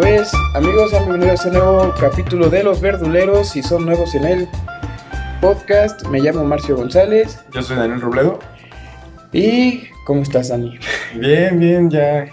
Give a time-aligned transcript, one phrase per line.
[0.00, 3.50] Pues amigos, bienvenidos a este nuevo capítulo de Los Verduleros.
[3.50, 4.48] Si son nuevos en el
[5.42, 7.38] podcast, me llamo Marcio González.
[7.52, 8.38] Yo soy Daniel Robledo.
[9.30, 10.78] ¿Y cómo estás, Dani?
[11.16, 12.28] Bien, bien, ya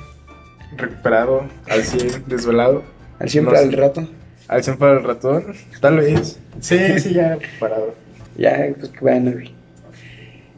[0.77, 2.83] recuperado, al 100, desvelado.
[3.19, 4.07] ¿Al 100 para el rato?
[4.47, 6.39] Al 100 para el ratón, tal vez.
[6.61, 7.93] Sí, sí, ya recuperado.
[8.38, 9.31] Ya, pues que bueno.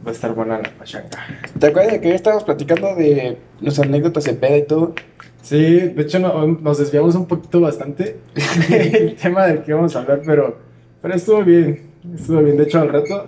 [0.06, 1.26] Va a estar buena la pachanga.
[1.58, 4.94] ¿Te acuerdas de que ya estábamos platicando de nuestras anécdotas de peda y todo?
[5.42, 8.18] Sí, de hecho no- nos desviamos un poquito bastante
[8.70, 10.58] el tema del que íbamos a hablar, pero,
[11.00, 11.82] pero estuvo bien,
[12.14, 12.56] estuvo bien.
[12.56, 13.26] De hecho, al rato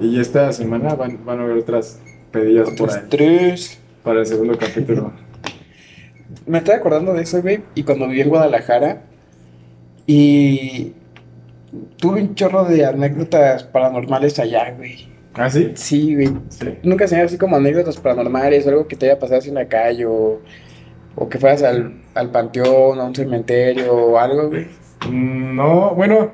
[0.00, 3.80] y esta semana van, van a haber otras pedidas por ahí tres.
[4.02, 5.12] para el segundo capítulo.
[6.46, 7.62] Me estoy acordando de eso, güey.
[7.74, 9.02] Y cuando viví en Guadalajara.
[10.06, 10.92] Y
[11.96, 15.08] tuve un chorro de anécdotas paranormales allá, güey.
[15.34, 15.72] ¿Ah, sí?
[15.74, 16.30] Sí, güey.
[16.48, 16.74] Sí.
[16.82, 20.06] Nunca se así como anécdotas paranormales, algo que te haya pasado así en la calle
[20.06, 20.40] o,
[21.20, 24.66] o que fueras al, al panteón, a un cementerio o algo, güey.
[25.10, 26.30] Mm, No, bueno,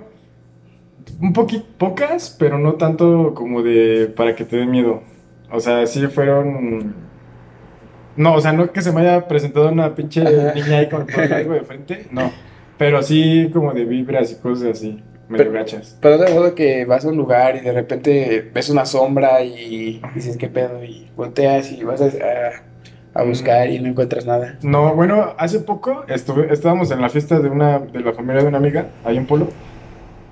[1.21, 5.03] un poquito, pocas, pero no tanto como de para que te dé miedo.
[5.51, 6.95] O sea, sí fueron...
[8.17, 10.23] No, o sea, no que se me haya presentado una pinche
[10.55, 12.31] niña ahí con, con algo de frente, no.
[12.79, 15.97] Pero sí como de vibras y cosas así, medio Pero- gachas.
[16.01, 20.01] Pero te acuerdo que vas a un lugar y de repente ves una sombra y
[20.15, 20.85] dices, ¿qué pedo?
[20.85, 22.63] Y volteas y vas a, a-
[23.15, 24.59] a buscar y no encuentras nada.
[24.63, 28.49] No, bueno, hace poco estuve, estábamos en la fiesta de una, de la familia de
[28.49, 29.49] una amiga, ahí en Polo,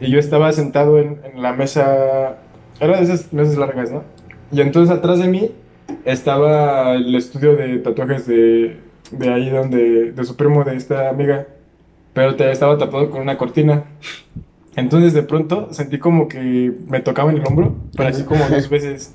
[0.01, 2.39] y yo estaba sentado en, en la mesa,
[2.81, 4.03] era de esas mesas largas, ¿no?
[4.51, 5.51] Y entonces atrás de mí
[6.05, 8.77] estaba el estudio de tatuajes de,
[9.13, 11.47] de ahí donde, de su primo de esta amiga,
[12.13, 13.85] pero te, estaba tapado con una cortina.
[14.75, 18.69] Entonces de pronto sentí como que me tocaba en el hombro, pero así como dos
[18.71, 19.15] veces.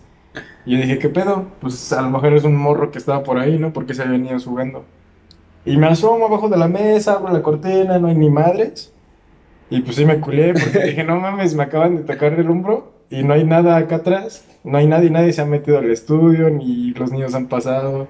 [0.65, 1.45] Y yo dije, ¿qué pedo?
[1.61, 3.73] Pues a lo mejor es un morro que estaba por ahí, ¿no?
[3.73, 4.85] Porque se había venido jugando.
[5.65, 8.93] Y me asomo abajo de la mesa, abro la cortina, no hay ni madres.
[9.69, 12.93] Y pues sí me culé porque dije, no mames, me acaban de tocar el hombro
[13.09, 14.45] y no hay nada acá atrás.
[14.63, 18.07] No hay nadie, nadie se ha metido al estudio, ni los niños han pasado.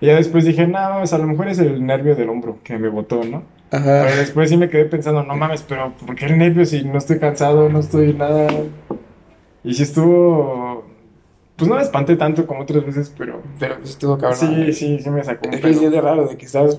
[0.00, 2.76] Y ya después dije, no, mames, a lo mejor es el nervio del hombro que
[2.78, 3.44] me botó, ¿no?
[3.70, 4.16] Pero Ajá.
[4.16, 7.18] después sí me quedé pensando, no mames, pero ¿por qué el nervio si no estoy
[7.18, 8.48] cansado, no estoy nada?
[9.64, 10.71] Y sí estuvo,
[11.64, 14.38] pues no me espanté tanto como otras veces, pero Pero pues estuvo cabrón.
[14.38, 14.72] sí, güey.
[14.72, 15.86] sí, sí me sacó un Es que sí pedo.
[15.86, 16.78] es de raro de que estás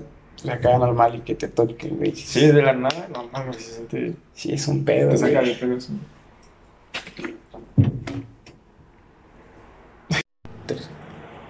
[0.49, 2.15] acá normal y que te toquen, güey.
[2.15, 5.41] Sí, de la nada, no mames, se siente, Sí, es un pedo, te saca güey.
[5.41, 5.89] de pedos.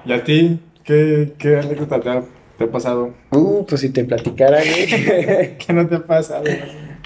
[0.05, 0.59] ¿Y a ti?
[0.83, 2.23] ¿Qué, qué anécdota te ha,
[2.57, 3.13] te ha pasado?
[3.31, 4.87] Uh, pues si te platicara, güey.
[5.57, 6.43] ¿Qué no te ha pasado?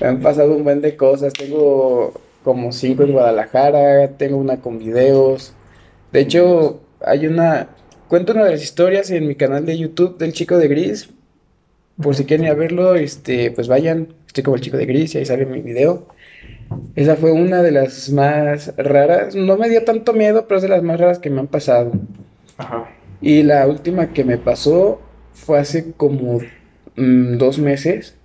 [0.02, 1.34] Me han pasado un buen de cosas.
[1.34, 2.14] Tengo
[2.44, 5.54] como cinco en Guadalajara, tengo una con videos.
[6.18, 7.70] De hecho, hay una...
[8.08, 11.12] Cuento una de las historias en mi canal de YouTube del Chico de Gris.
[12.02, 14.16] Por si quieren ir a verlo, este, pues vayan.
[14.26, 16.08] Estoy como el Chico de Gris y ahí sale mi video.
[16.96, 19.36] Esa fue una de las más raras.
[19.36, 21.92] No me dio tanto miedo, pero es de las más raras que me han pasado.
[22.58, 22.90] Ajá.
[23.22, 25.00] Y la última que me pasó
[25.34, 26.40] fue hace como
[26.96, 28.16] mm, dos meses.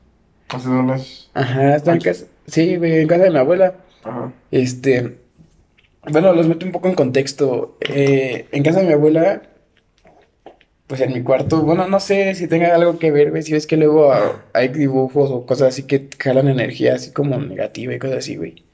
[0.48, 1.30] ¿Hace dos meses?
[1.34, 2.24] Ajá, estaba en casa.
[2.46, 3.74] Sí, en casa de mi abuela.
[4.02, 4.32] Ajá.
[4.50, 5.18] Este.
[6.10, 7.76] Bueno, los meto un poco en contexto.
[7.80, 9.42] Eh, en casa de mi abuela,
[10.88, 13.42] pues en mi cuarto, bueno, no sé si tenga algo que ver, güey.
[13.42, 17.38] Si ves que luego ah, hay dibujos o cosas así que jalan energía así como
[17.38, 18.64] negativa y cosas así, güey.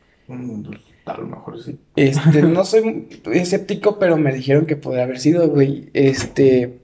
[1.04, 1.78] A lo mejor sí.
[1.96, 5.90] Este, no soy escéptico, pero me dijeron que podría haber sido, güey.
[5.92, 6.80] Este,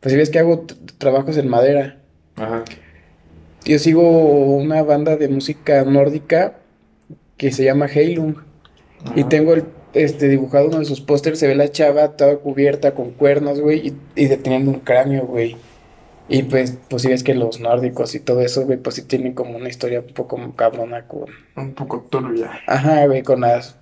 [0.00, 0.66] pues si ves que hago
[0.98, 1.98] trabajos en madera.
[2.36, 2.64] Ajá.
[3.64, 4.02] Yo sigo
[4.56, 6.58] una banda de música nórdica
[7.36, 8.36] que se llama Heilung.
[9.14, 9.64] Y tengo el,
[9.98, 13.88] este, dibujado uno de sus pósters, se ve la chava toda cubierta con cuernos, güey,
[13.88, 15.56] y, y deteniendo un cráneo, güey.
[16.30, 19.32] Y pues, pues si ves que los nórdicos y todo eso, güey, pues sí tienen
[19.32, 21.24] como una historia un poco cabrona con...
[21.56, 22.50] Un poco turbia.
[22.66, 23.76] Ajá, güey, con las...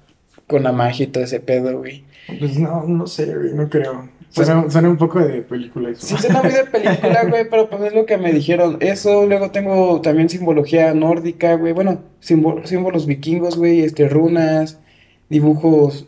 [0.46, 2.04] Con la magia y todo ese pedo, güey.
[2.38, 4.08] Pues no, no sé, güey, no creo.
[4.30, 6.06] Suena, suena un poco de película eso.
[6.06, 8.76] Sí, suena muy de película, güey, pero pues es lo que me dijeron.
[8.78, 11.72] Eso, luego tengo también simbología nórdica, güey.
[11.72, 14.78] Bueno, símbolo- símbolos vikingos, güey, este, runas,
[15.28, 16.06] dibujos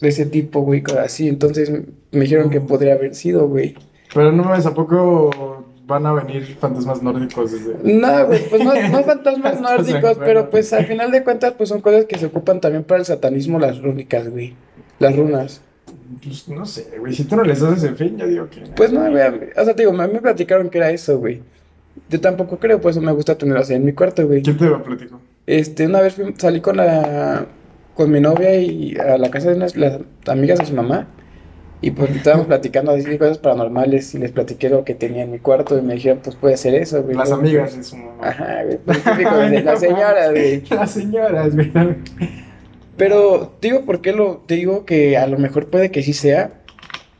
[0.00, 1.28] de ese tipo, güey, cosas así.
[1.28, 3.74] Entonces me dijeron que podría haber sido, güey.
[4.14, 7.74] Pero no mames, ¿a poco van a venir fantasmas nórdicos desde...
[7.82, 11.80] No, güey, pues no, no fantasmas nórdicos, pero pues al final de cuentas, pues son
[11.80, 14.54] cosas que se ocupan también para el satanismo, las rúnicas, güey.
[15.00, 15.62] Las runas.
[16.22, 18.60] Pues no sé, güey, si tú no les haces el fin, yo digo que...
[18.76, 19.22] Pues no, güey,
[19.56, 21.42] o sea, te digo, a mí me platicaron que era eso, güey.
[22.08, 24.42] Yo tampoco creo, por eso me gusta tenerlo así en mi cuarto, güey.
[24.42, 25.20] ¿Quién te lo platicó?
[25.46, 27.46] Este, una vez fui- salí con la,
[28.00, 31.08] con mi novia y a la casa de unas las amigas de su mamá.
[31.82, 35.30] Y pues estábamos platicando así de cosas paranormales y les platiqué lo que tenía en
[35.30, 37.14] mi cuarto y me dijeron, pues puede ser eso, güey.
[37.14, 38.14] Las amigas de su mamá.
[38.22, 38.78] Ajá, güey.
[38.78, 40.62] pues, típico de las señoras, güey.
[40.70, 41.72] Las señoras, güey.
[42.96, 46.14] Pero te digo por qué lo te digo que a lo mejor puede que sí
[46.14, 46.62] sea.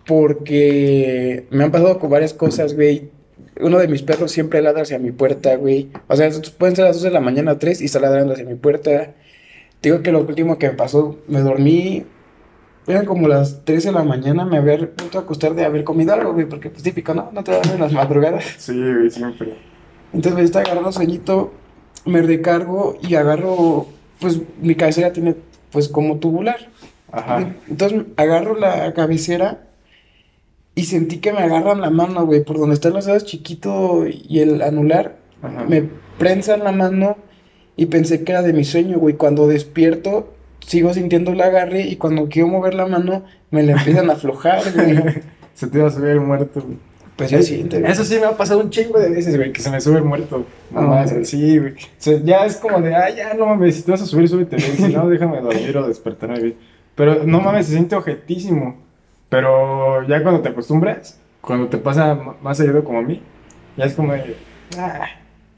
[0.06, 3.10] Porque me han pasado con varias cosas, güey.
[3.60, 5.90] Uno de mis perros siempre ladra hacia mi puerta, güey.
[6.08, 8.54] O sea, pueden ser las 2 de la mañana, 3 y está ladrando hacia mi
[8.54, 9.12] puerta.
[9.82, 12.04] Digo que lo último que me pasó, me dormí.
[12.86, 16.12] Eran como las 3 de la mañana, me había vuelto a acostar de haber comido
[16.12, 16.46] algo, güey.
[16.46, 17.30] Porque pues típico, ¿no?
[17.32, 18.44] No te dan en las madrugadas.
[18.58, 19.54] Sí, güey, siempre.
[20.12, 21.52] Entonces me está agarrando sueñito,
[22.04, 23.86] me recargo y agarro,
[24.18, 25.36] pues mi cabecera tiene
[25.70, 26.68] pues como tubular.
[27.12, 27.54] Ajá.
[27.68, 29.68] Entonces agarro la cabecera
[30.74, 34.40] y sentí que me agarran la mano, güey, por donde están los dedos chiquito y
[34.40, 35.16] el anular.
[35.42, 35.64] Ajá.
[35.64, 35.88] Me
[36.18, 37.16] prensan la mano
[37.76, 39.14] y pensé que era de mi sueño, güey.
[39.16, 40.32] Cuando despierto,
[40.66, 44.62] sigo sintiendo el agarre y cuando quiero mover la mano, me la empiezan a aflojar,
[44.74, 44.98] güey.
[45.54, 46.76] Se te iba a subir el muerto, güey.
[47.16, 47.92] Pues ya siente, güey.
[47.92, 50.04] Eso sí me ha pasado un chingo de veces, güey, que se me sube el
[50.04, 50.46] muerto.
[50.74, 51.24] Ah, Mamá, güey.
[51.24, 51.72] sí, güey.
[51.72, 54.28] O sea, ya es como de, ah, ya no mames, si te vas a subir,
[54.28, 54.76] súbete, güey.
[54.76, 56.56] Si no, déjame dormir o despertarme, güey.
[56.94, 58.76] Pero no mames, se siente objetísimo.
[59.28, 63.22] Pero ya cuando te acostumbras, cuando te pasa más seguido como a mí,
[63.76, 64.36] ya es como de,
[64.78, 65.06] ah,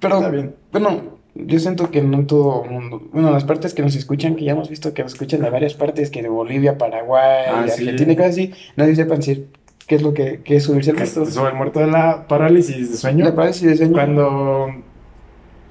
[0.00, 0.55] Pero, está bien.
[0.73, 4.52] bueno, yo siento que no todo mundo, bueno, las partes que nos escuchan, que ya
[4.52, 7.82] hemos visto que nos escuchan de varias partes, que de Bolivia, Paraguay, Ah, sí.
[7.82, 9.49] Argentina y cosas así, nadie sepan decir
[9.87, 11.26] qué es lo que, qué es subirse al muerto.
[11.26, 13.25] sube el muerto de la parálisis de sueño.
[13.25, 13.93] La parálisis de sueño.
[13.93, 14.67] Cuando,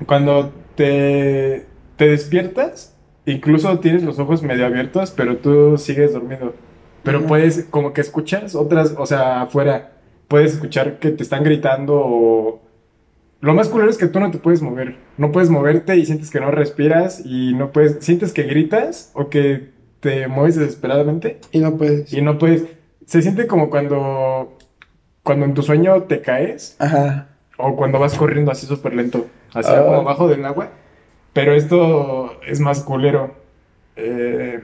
[0.07, 1.65] cuando te,
[1.95, 6.53] te despiertas, incluso tienes los ojos medio abiertos, pero tú sigues dormido.
[7.03, 9.93] Pero puedes, como que escuchas otras, o sea, afuera,
[10.27, 12.61] puedes escuchar que te están gritando o...
[13.41, 14.95] Lo más culero es que tú no te puedes mover.
[15.17, 18.03] No puedes moverte y sientes que no respiras y no puedes...
[18.05, 22.11] Sientes que gritas o que te mueves desesperadamente Y no puedes.
[22.13, 22.65] y no puedes...
[23.05, 24.57] Se siente como cuando...
[25.23, 27.27] Cuando en tu sueño te caes Ajá.
[27.57, 29.83] o cuando vas corriendo así súper lento, así Ah.
[29.85, 30.69] como abajo del agua.
[31.33, 33.35] Pero esto es más culero.
[33.95, 34.61] Eh,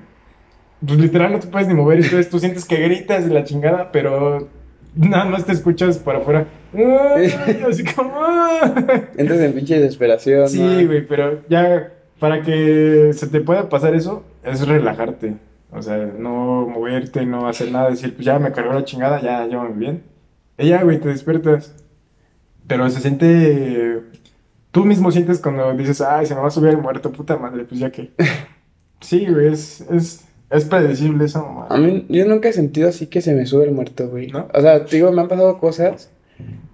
[0.85, 3.91] pues literal no te puedes ni mover, entonces tú sientes que gritas y la chingada,
[3.91, 4.47] pero
[4.97, 6.47] nada más te escuchas para afuera.
[7.67, 8.19] Así como...
[9.17, 10.49] Entras en pinche desesperación.
[10.49, 10.87] Sí, ¿no?
[10.87, 15.35] güey, pero ya para que se te pueda pasar eso, es relajarte.
[15.71, 19.45] O sea, no moverte, no hacer nada, decir, pues ya me cargó la chingada, ya
[19.45, 20.03] llévame bien.
[20.57, 21.75] Y ya, güey, te despiertas.
[22.67, 24.01] Pero se siente.
[24.71, 27.65] Tú mismo sientes cuando dices, ay, se me va a subir el muerto, puta madre,
[27.65, 28.11] pues ya que.
[28.99, 31.67] Sí, güey, es, es, es predecible esa mamá.
[31.69, 34.27] A mí, yo nunca he sentido así que se me sube el muerto, güey.
[34.27, 34.47] ¿No?
[34.53, 36.11] O sea, te digo, me han pasado cosas,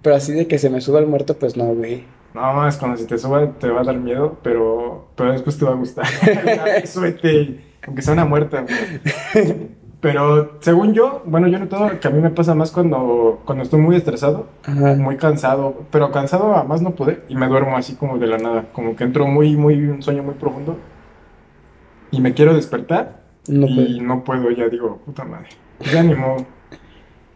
[0.02, 2.04] pero así de que se me suba el muerto, pues no, güey.
[2.34, 5.64] No, más cuando se te suba te va a dar miedo, pero, pero después te
[5.64, 6.06] va a gustar.
[6.84, 9.84] Súbete, aunque sea una muerta, güey.
[10.00, 13.80] Pero según yo, bueno, yo noto que a mí me pasa más cuando, cuando estoy
[13.80, 14.96] muy estresado, Ajá.
[14.96, 18.36] muy cansado, pero cansado a más no poder y me duermo así como de la
[18.36, 20.76] nada, como que entro muy, muy, un sueño muy profundo
[22.10, 24.00] y me quiero despertar No y puede.
[24.00, 25.48] no puedo, ya digo, puta madre.
[25.92, 26.46] Ya ni modo.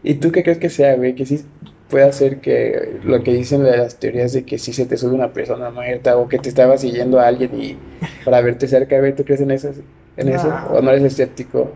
[0.03, 1.13] ¿Y tú qué crees que sea, güey?
[1.13, 1.43] Que sí
[1.89, 5.33] puede hacer que lo que dicen las teorías de que sí se te sube una
[5.33, 7.77] persona muerta o que te estaba siguiendo a alguien y
[8.23, 9.71] para verte cerca, güey, ¿tú crees en eso?
[10.15, 10.53] ¿En eso?
[10.71, 11.71] ¿O no eres escéptico?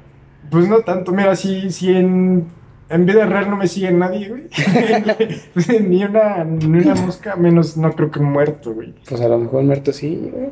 [0.50, 2.46] Pues no tanto, mira, si, si en,
[2.90, 4.44] en vida real no me sigue nadie, güey.
[5.54, 8.94] Pues, ni una, ni una mosca, menos no creo que un muerto, güey.
[9.08, 10.50] Pues a lo mejor muerto sí, güey.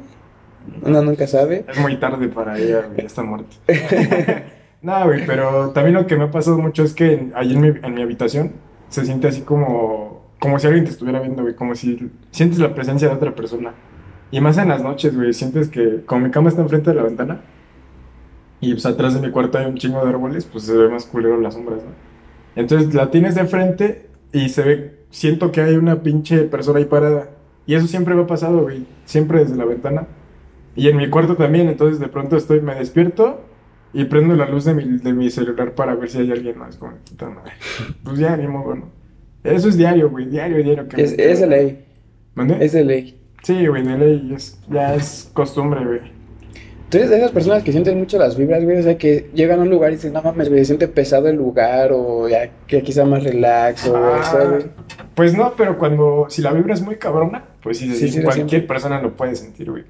[0.84, 1.66] Uno nunca sabe.
[1.68, 3.56] Es muy tarde para ella, güey, ya está muerto.
[4.84, 7.68] No, güey, pero también lo que me ha pasado mucho es que ahí en mi,
[7.68, 8.54] en mi habitación
[8.90, 12.74] se siente así como, como si alguien te estuviera viendo, güey, como si sientes la
[12.74, 13.76] presencia de otra persona.
[14.32, 17.04] Y más en las noches, güey, sientes que como mi cama está enfrente de la
[17.04, 17.42] ventana
[18.62, 21.06] y pues atrás de mi cuarto hay un chingo de árboles, pues se ve más
[21.06, 21.92] culero las sombras, ¿no?
[22.56, 26.86] Entonces la tienes de frente y se ve, siento que hay una pinche persona ahí
[26.86, 27.30] parada.
[27.66, 30.08] Y eso siempre me ha pasado, güey, siempre desde la ventana.
[30.76, 33.42] Y en mi cuarto también, entonces de pronto estoy, me despierto
[33.94, 36.78] y prendo la luz de mi, de mi celular para ver si hay alguien más.
[36.78, 37.54] Como, puta madre.
[38.04, 38.90] Pues ya, ni modo, ¿no?
[39.44, 40.88] Eso es diario, güey, diario, diario.
[40.88, 41.86] Que Es, es de ley.
[42.36, 42.64] ¿Mande?
[42.64, 43.20] Es de ley.
[43.44, 46.22] Sí, güey, de ley, es, ya es costumbre, güey.
[46.92, 48.78] De esas personas que sienten mucho las vibras, güey.
[48.78, 51.30] O sea, que llegan a un lugar y dicen, no mames, güey, se siente pesado
[51.30, 54.66] el lugar o ya que aquí sea más relax o Ah, eso, güey.
[55.16, 59.02] Pues no, pero cuando, si la vibra es muy cabrona, pues sí, Sí, cualquier persona
[59.02, 59.84] lo puede sentir, güey.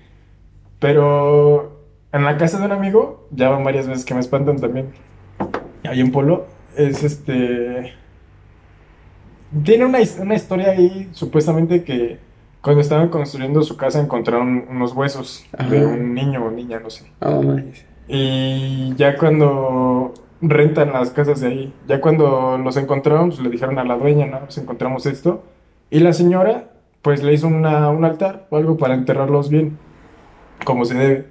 [0.82, 1.80] Pero
[2.12, 4.90] en la casa de un amigo, ya van varias veces que me espantan también.
[5.88, 7.94] Ahí en Polo, es este...
[9.64, 12.18] Tiene una, una historia ahí, supuestamente que
[12.62, 17.12] cuando estaban construyendo su casa encontraron unos huesos de un niño o niña, no sé.
[17.22, 17.86] Mames.
[18.08, 21.74] Y ya cuando rentan las casas de ahí.
[21.88, 24.40] Ya cuando los encontraron, pues le dijeron a la dueña, ¿no?
[24.40, 25.44] Pues encontramos esto.
[25.92, 26.72] Y la señora,
[27.04, 29.78] pues le hizo una, un altar o algo para enterrarlos bien,
[30.66, 31.26] como se debe.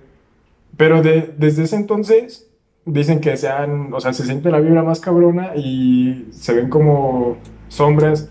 [0.76, 2.48] Pero de, desde ese entonces
[2.84, 7.36] dicen que sean, o sea, se siente la vibra más cabrona y se ven como
[7.68, 8.30] sombras.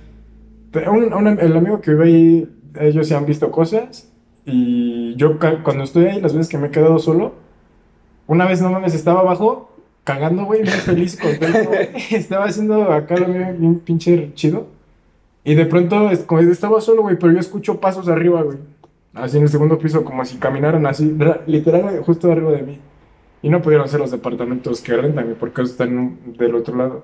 [0.90, 4.12] Un- un- el amigo que vive ahí, ellos se han visto cosas
[4.46, 7.34] y yo cuando estoy ahí, las veces que me he quedado solo,
[8.28, 9.72] una vez no mames, estaba abajo
[10.04, 11.90] cagando, güey, bien feliz, contento, güey.
[12.12, 14.68] Estaba haciendo acá lo mío bien pinche chido.
[15.44, 18.58] Y de pronto como estaba solo, güey, pero yo escucho pasos arriba, güey.
[19.22, 22.80] Así en el segundo piso, como si caminaran así, ra- literal, justo arriba de mí.
[23.42, 27.04] Y no pudieron ser los departamentos que rentan, porque están del otro lado.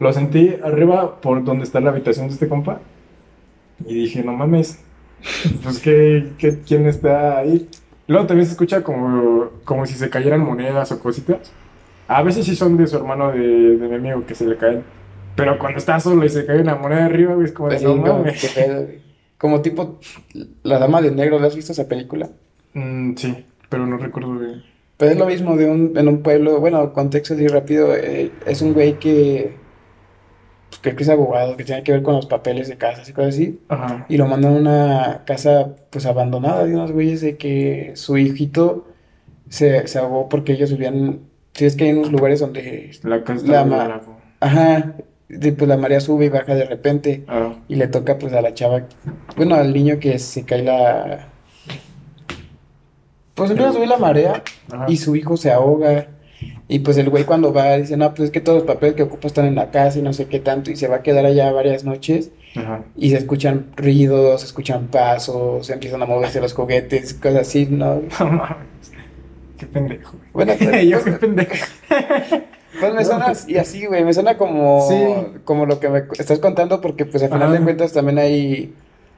[0.00, 2.80] Lo sentí arriba por donde está la habitación de este compa.
[3.86, 4.80] Y dije, no mames,
[5.62, 7.68] pues ¿qué, qué, quién está ahí?
[8.08, 11.52] Luego también se escucha como, como si se cayeran monedas o cositas.
[12.08, 13.38] A veces sí son de su hermano de,
[13.76, 14.82] de mi amigo que se le caen.
[15.36, 17.94] Pero cuando está solo y se cae una moneda arriba, es como de Así no
[18.18, 18.40] mames.
[19.38, 19.98] Como tipo
[20.64, 22.28] La Dama de Negro, ¿la has visto esa película?
[22.74, 24.62] Mm, sí, pero no recuerdo bien.
[24.96, 28.62] Pero es lo mismo de un, en un pueblo, bueno, contexto así rápido, eh, es
[28.62, 29.54] un güey que,
[30.70, 33.12] pues, creo que es abogado, que tiene que ver con los papeles de casas y
[33.12, 34.06] cosas así, Ajá.
[34.08, 38.88] y lo mandan a una casa, pues, abandonada de unos güeyes de que su hijito
[39.48, 41.20] se, se ahogó porque ellos vivían,
[41.54, 44.02] si es que hay unos lugares donde, La casa La brava.
[44.40, 44.94] ajá,
[45.28, 48.54] pues la marea sube y baja de repente, Ah, y le toca, pues, a la
[48.54, 48.86] chava,
[49.36, 51.28] bueno, al niño que se cae la...
[53.34, 54.42] Pues empieza a subir la marea
[54.72, 54.86] ajá.
[54.88, 56.08] y su hijo se ahoga.
[56.66, 59.04] Y pues el güey cuando va dice, no, pues es que todos los papeles que
[59.04, 60.70] ocupa están en la casa y no sé qué tanto.
[60.70, 62.30] Y se va a quedar allá varias noches.
[62.56, 62.82] Ajá.
[62.96, 68.02] Y se escuchan ruidos, se escuchan pasos, empiezan a moverse los juguetes, cosas así, ¿no?
[69.58, 70.16] Qué pendejo.
[70.32, 71.54] Bueno, pues, Yo qué pendejo.
[72.80, 75.40] pues me suena y así, güey, me suena como, Sí.
[75.44, 77.52] como lo que me estás contando porque pues al final Ajá.
[77.58, 78.74] de cuentas también hay...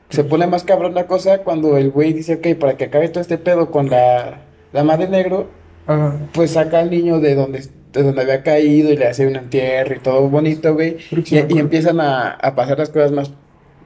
[0.08, 3.20] Se pone más cabrón la cosa cuando el güey dice, ok, para que acabe todo
[3.20, 4.40] este pedo con la
[4.72, 5.46] dama de negro,
[5.86, 6.16] Ajá.
[6.32, 9.94] pues saca al niño de donde, de donde había caído y le hace un entierro
[9.94, 10.96] y todo bonito, güey.
[11.12, 13.30] Y, y empiezan a, a pasar las cosas más,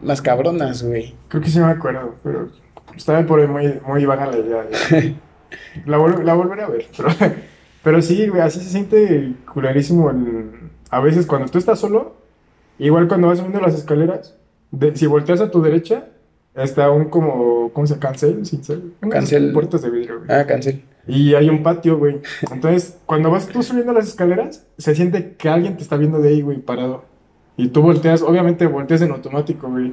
[0.01, 1.15] más cabronas, güey.
[1.29, 2.49] Creo que sí me acuerdo, pero
[2.97, 4.63] estaba por ahí muy, muy vaga la idea.
[4.91, 5.15] de-
[5.85, 7.09] La, vol- la volveré a ver, pero,
[7.85, 10.51] pero sí, güey, así se siente culerísimo el-
[10.91, 12.17] a veces cuando tú estás solo,
[12.79, 14.37] igual cuando vas subiendo las escaleras,
[14.73, 16.09] de- si volteas a tu derecha,
[16.55, 18.01] está un como, ¿cómo se llama?
[18.09, 19.53] Cancel, cincel, Cancel.
[19.53, 20.31] puertas de vidrio, güey.
[20.37, 20.83] Ah, cancel.
[21.07, 22.21] Y hay un patio, güey.
[22.51, 26.31] Entonces, cuando vas tú subiendo las escaleras, se siente que alguien te está viendo de
[26.31, 27.05] ahí, güey, parado.
[27.57, 29.93] Y tú volteas, obviamente volteas en automático, güey.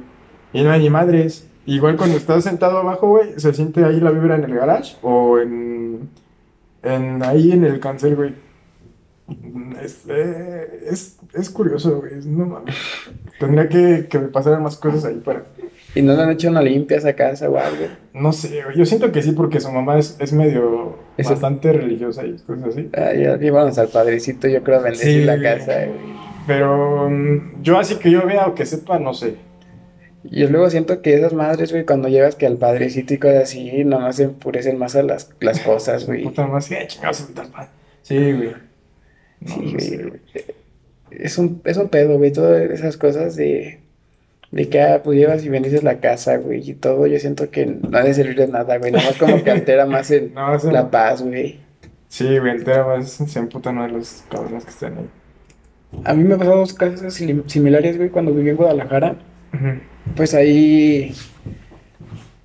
[0.54, 1.46] Y no hay ni madres.
[1.66, 5.38] Igual cuando estás sentado abajo, güey, se siente ahí la vibra en el garage o
[5.38, 6.08] en,
[6.82, 8.34] en ahí en el cancel, güey.
[9.82, 12.12] Es, eh, es, es curioso, güey.
[12.26, 12.74] No mames.
[13.38, 15.44] Tendría que, que me pasaran más cosas ahí para...
[15.94, 17.86] Y no le han hecho una limpia a esa casa o algo.
[18.14, 18.62] No sé.
[18.76, 20.96] Yo siento que sí porque su mamá es, es medio...
[21.16, 22.90] Ese- Bastante religiosa y cosas así.
[22.94, 25.24] Ah, ya llevamos al padrecito, yo creo, a bendecir Sí.
[25.24, 26.22] la casa, güey.
[26.46, 29.36] Pero mm, yo así que yo vea o que sepa, no sé.
[30.24, 33.84] Y luego siento que esas madres, güey, cuando llevas que al padrecito y cosas así,
[33.84, 36.22] nomás se enfurecen más a las, las cosas, güey.
[36.24, 37.28] Puta más que chingados.
[38.02, 38.52] Sí, güey.
[39.40, 40.20] No, Sí, no sé, güey.
[41.10, 43.80] Es un, es un pedo, güey, todas esas cosas de,
[44.50, 47.66] de que, ah, pues llevas y bendices la casa, güey, y todo, yo siento que
[47.66, 50.56] no ha de servir de nada, güey, nada más como que altera más el, No,
[50.70, 51.58] la paz, güey.
[52.08, 55.08] Sí, güey, el tema más se emputan a los cabrones que están ahí.
[56.04, 59.16] A mí me pasado dos casos sim- similares, güey, cuando viví en Guadalajara,
[60.16, 61.14] Pues ahí,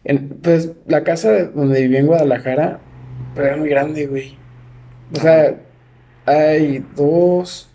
[0.04, 2.80] en- pues la casa donde viví en Guadalajara,
[3.36, 4.38] pues, era muy grande, güey.
[5.16, 5.56] O sea,
[6.26, 7.70] hay dos,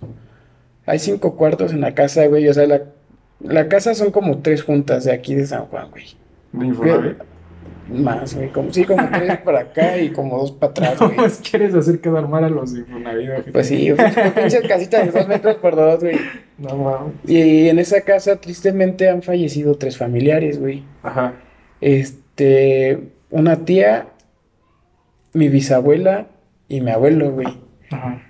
[0.86, 2.82] hay cinco cuartos en la casa, güey, o sea, la,
[3.40, 6.04] la casa son como tres juntas de aquí de San Juan, güey.
[7.02, 7.16] De.
[7.92, 11.26] Más, güey, como, sí, como tres para acá y como dos para atrás, ¿Cómo güey.
[11.26, 13.28] es quieres hacer quedar mal a los de Infonavit?
[13.28, 13.42] güey?
[13.52, 16.16] Pues sí, pinche pinche casita de dos metros por dos, güey.
[16.59, 17.12] No mames.
[17.26, 20.85] Y en esa casa, tristemente, han fallecido tres familiares, güey.
[21.02, 21.35] Ajá.
[21.81, 24.07] Este, una tía,
[25.35, 26.28] mi bisabuela
[26.69, 27.49] y mi abuelo, güey.
[27.90, 28.23] Ajá.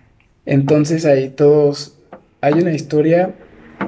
[0.45, 1.99] Entonces ahí todos,
[2.41, 3.35] hay una historia,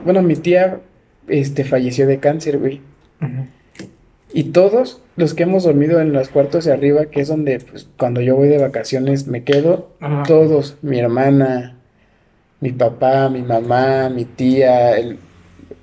[0.04, 0.80] bueno, mi tía,
[1.26, 2.80] este, falleció de cáncer, güey.
[3.20, 3.46] Ujú.
[4.32, 7.88] Y todos los que hemos dormido en los cuartos de arriba, que es donde, pues,
[7.98, 10.24] cuando yo voy de vacaciones me quedo, Ajá.
[10.26, 11.78] todos, mi hermana,
[12.60, 15.18] mi papá, mi mamá, mi tía, el,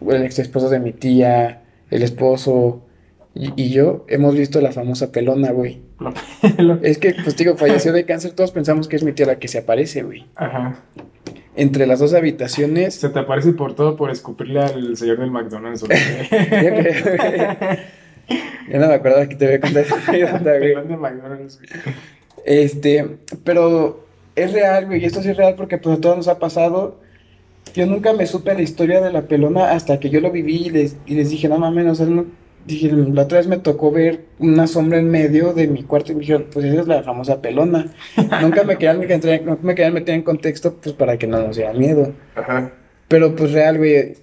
[0.10, 2.84] el ex esposo de mi tía, el esposo
[3.34, 5.82] y, y yo hemos visto la famosa pelona, güey.
[6.82, 9.48] Es que, pues digo, falleció de cáncer, todos pensamos que es mi tía la que
[9.48, 10.26] se aparece, güey.
[10.36, 10.82] Ajá.
[11.56, 12.96] entre las dos habitaciones.
[12.96, 15.84] Se te aparece por todo por escupirle al señor del McDonald's.
[18.72, 20.74] Yo no me acuerdo que te voy a contar esa anécdota, güey.
[22.46, 26.28] Este, pero es real, güey, y esto sí es real porque pues a todos nos
[26.28, 27.00] ha pasado.
[27.76, 30.70] Yo nunca me supe la historia de la pelona hasta que yo lo viví y
[30.72, 32.26] les, y les dije, no mames, o sea, no-
[32.66, 36.16] dije, la otra vez me tocó ver una sombra en medio de mi cuarto y
[36.16, 37.86] me dijeron, pues esa es la famosa pelona.
[38.42, 41.56] nunca me querían meter, nunca me querían meter en contexto, pues para que no nos
[41.56, 42.12] diera miedo.
[42.36, 42.72] Ajá.
[43.08, 44.14] Pero pues real, güey,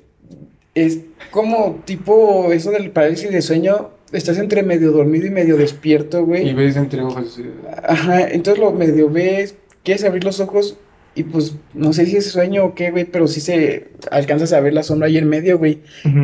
[0.74, 1.00] es
[1.30, 6.48] como tipo eso del parálisis de sueño, estás entre medio dormido y medio despierto, güey.
[6.48, 7.44] Y ves entre ojos así.
[7.84, 10.76] Ajá, entonces lo medio ves, quieres abrir los ojos
[11.14, 14.60] y pues no sé si es sueño o qué, güey, pero sí se alcanzas a
[14.60, 15.80] ver la sombra ahí en medio, güey.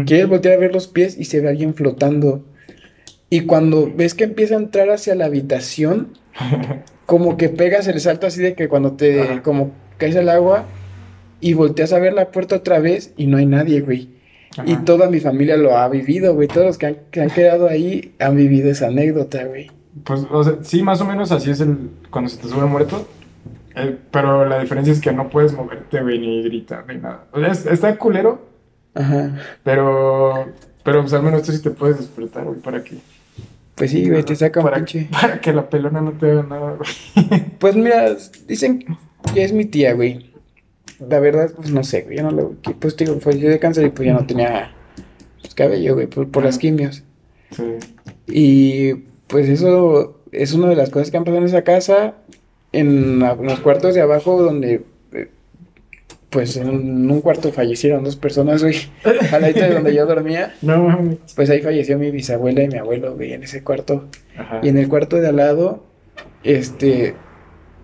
[0.06, 2.44] Quieres voltear a ver los pies y se ve alguien flotando.
[3.28, 6.10] Y cuando ves que empieza a entrar hacia la habitación,
[7.06, 9.42] como que pegas el salto así de que cuando te, Ajá.
[9.42, 10.66] como caes al agua
[11.40, 14.10] y volteas a ver la puerta otra vez y no hay nadie, güey.
[14.66, 16.48] Y toda mi familia lo ha vivido, güey.
[16.48, 19.70] Todos los que han, que han quedado ahí han vivido esa anécdota, güey.
[20.04, 21.76] Pues, o sea, sí, más o menos así es el
[22.10, 23.06] cuando se te sube muerto.
[23.76, 27.24] Eh, pero la diferencia es que no puedes moverte, güey, ni gritar, ni nada.
[27.32, 28.46] O sea, es- está culero,
[28.94, 29.36] Ajá.
[29.64, 30.46] pero,
[30.84, 32.96] pero pues al menos tú sí te puedes despertar, güey, para que,
[33.74, 35.08] Pues sí, güey, te saca un para, pinche.
[35.10, 37.44] para que la pelona no te haga nada, güey.
[37.58, 38.14] Pues mira,
[38.46, 38.84] dicen
[39.34, 40.32] que es mi tía, güey.
[41.08, 42.16] La verdad, pues no sé, güey.
[42.18, 42.54] Yo no lo.
[42.80, 44.72] Pues digo, falleció de cáncer y pues ya no tenía
[45.40, 47.02] pues, cabello, güey, por, por las quimios.
[47.50, 47.62] Sí.
[48.26, 48.94] Y
[49.26, 52.14] pues eso es una de las cosas que han pasado en esa casa.
[52.72, 54.82] En, la- en los cuartos de abajo, donde.
[55.12, 55.28] eh,
[56.30, 56.68] Pues en
[57.10, 58.74] un, cuarto fallecieron dos personas, güey.
[59.32, 60.54] Al ladito de donde yo dormía.
[60.62, 61.18] No mames.
[61.36, 64.06] Pues ahí falleció mi bisabuela y mi abuelo, güey, en ese cuarto.
[64.36, 64.60] Ajá.
[64.64, 65.84] Y en el cuarto de al lado,
[66.42, 67.14] este,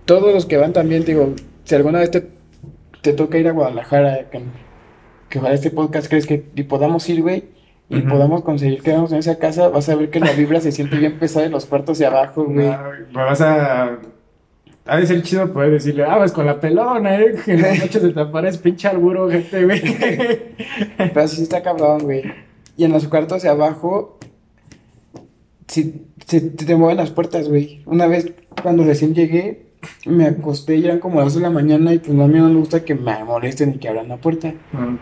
[0.06, 2.26] todos los que van también, digo, si alguna vez te,
[3.02, 4.42] te toca ir a Guadalajara, que,
[5.28, 7.44] que ojalá este podcast crees que y podamos ir, güey,
[7.88, 10.96] y podamos conseguir quedarnos en esa casa, vas a ver que la vibra se siente
[10.96, 12.68] bien pesada en los cuartos de abajo, güey.
[12.68, 12.78] No,
[13.12, 13.98] me vas a...
[14.86, 17.78] Ha de ser chido poder decirle, ah, vas con la pelona, eh, que en las
[17.80, 19.82] noches se te aparece pinche alburo, gente, güey.
[20.96, 22.22] Pero sí está cabrón, güey.
[22.76, 24.18] Y en los cuartos de abajo,
[25.66, 27.82] te, te mueven las puertas, güey.
[27.86, 28.32] Una vez,
[28.62, 29.69] cuando recién llegué,
[30.06, 32.38] me acosté y eran como las 2 de la mañana y pues no, a mí
[32.38, 34.48] no me gusta que me molesten y que abran la puerta.
[34.72, 34.96] Mm.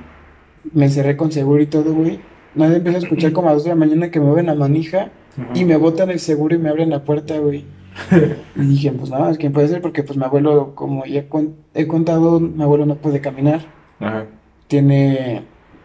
[0.72, 2.20] Me encerré con seguro y todo, güey.
[2.54, 4.54] Nadie empieza a escuchar como a las 2 de la mañana que me mueven la
[4.54, 5.10] manija
[5.54, 7.64] y me botan el seguro y me abren la puerta, güey.
[8.56, 11.54] Y dije, pues nada, es que puede ser porque pues mi abuelo, como ya con-
[11.74, 13.60] he contado, mi abuelo no puede caminar.
[14.00, 14.26] Ajá.
[14.66, 15.42] Tiene,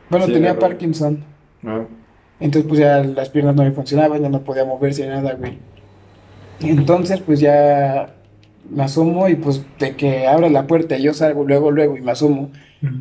[0.10, 0.58] bueno, Sí, tenía.
[0.60, 1.24] Parkinson.
[1.62, 1.88] No.
[2.40, 5.58] Entonces, pues ya las piernas no le funcionaban, ya no podía moverse ni nada, güey.
[6.62, 8.16] Entonces, pues ya
[8.74, 12.02] me asomo y pues de que abra la puerta y yo salgo luego, luego y
[12.02, 12.52] me asomo,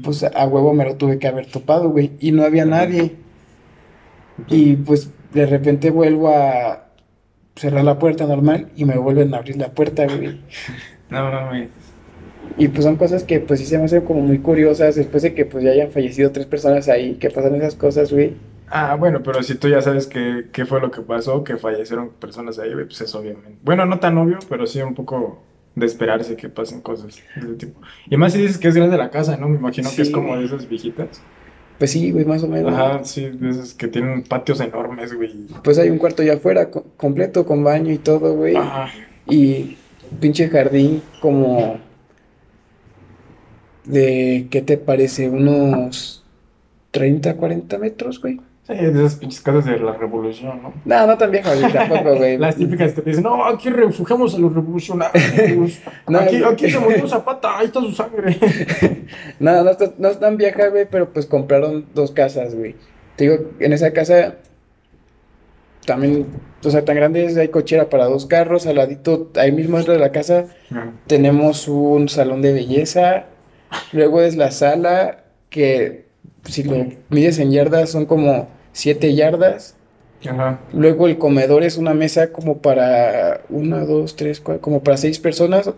[0.02, 2.12] pues a huevo me lo tuve que haber topado, güey.
[2.20, 3.16] Y no había nadie.
[4.48, 6.86] Y pues de repente vuelvo a
[7.56, 10.40] cerrar la puerta normal y me vuelven a abrir la puerta, güey.
[11.10, 11.68] No, no, güey.
[12.56, 15.34] Y pues son cosas que pues sí se me hacen como muy curiosas después de
[15.34, 18.34] que pues ya hayan fallecido tres personas ahí, que pasan esas cosas, güey.
[18.68, 22.10] Ah, bueno, pero si tú ya sabes qué, qué fue lo que pasó, que fallecieron
[22.10, 23.58] personas ahí, güey, pues es obviamente.
[23.62, 25.42] Bueno, no tan obvio, pero sí un poco
[25.74, 27.80] de esperarse que pasen cosas de ese tipo.
[28.10, 29.48] Y más si dices que es grande la casa, ¿no?
[29.48, 31.22] Me imagino que es como de esas viejitas.
[31.78, 32.72] Pues sí, güey, más o menos.
[32.72, 35.46] Ajá, sí, de esas que tienen patios enormes, güey.
[35.64, 38.54] Pues hay un cuarto allá afuera, co- completo, con baño y todo, güey.
[38.56, 38.88] Ajá.
[39.28, 39.78] Y
[40.20, 41.78] pinche jardín como
[43.84, 45.28] de, ¿qué te parece?
[45.28, 46.24] Unos
[46.90, 48.40] 30, 40 metros, güey.
[48.64, 50.72] Sí, de esas pinches casas de la revolución, ¿no?
[50.84, 52.38] No, no tan güey, tampoco, güey.
[52.38, 55.80] Las típicas que te dicen, no, aquí refugiamos a los revolucionarios.
[56.06, 58.38] No, aquí, aquí se murió Zapata, ahí está su sangre.
[59.40, 62.76] No, no está, no es tan vieja, güey, pero pues compraron dos casas, güey.
[63.16, 64.36] Te digo, en esa casa
[65.84, 66.28] también,
[66.64, 69.94] o sea, tan grande es, hay cochera para dos carros, al ladito, ahí mismo dentro
[69.94, 70.46] de la casa
[71.08, 73.26] tenemos un salón de belleza,
[73.92, 76.06] luego es la sala, que
[76.44, 79.76] si lo mides en yardas son como siete yardas,
[80.28, 80.60] Ajá.
[80.72, 85.18] luego el comedor es una mesa como para una, dos, tres, cuatro, como para seis
[85.18, 85.70] personas,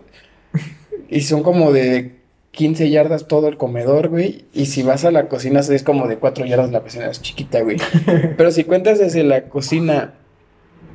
[1.09, 2.15] y son como de
[2.51, 6.17] 15 yardas todo el comedor, güey, y si vas a la cocina es como de
[6.17, 7.77] cuatro yardas, la cocina es chiquita, güey,
[8.37, 10.13] pero si cuentas desde la cocina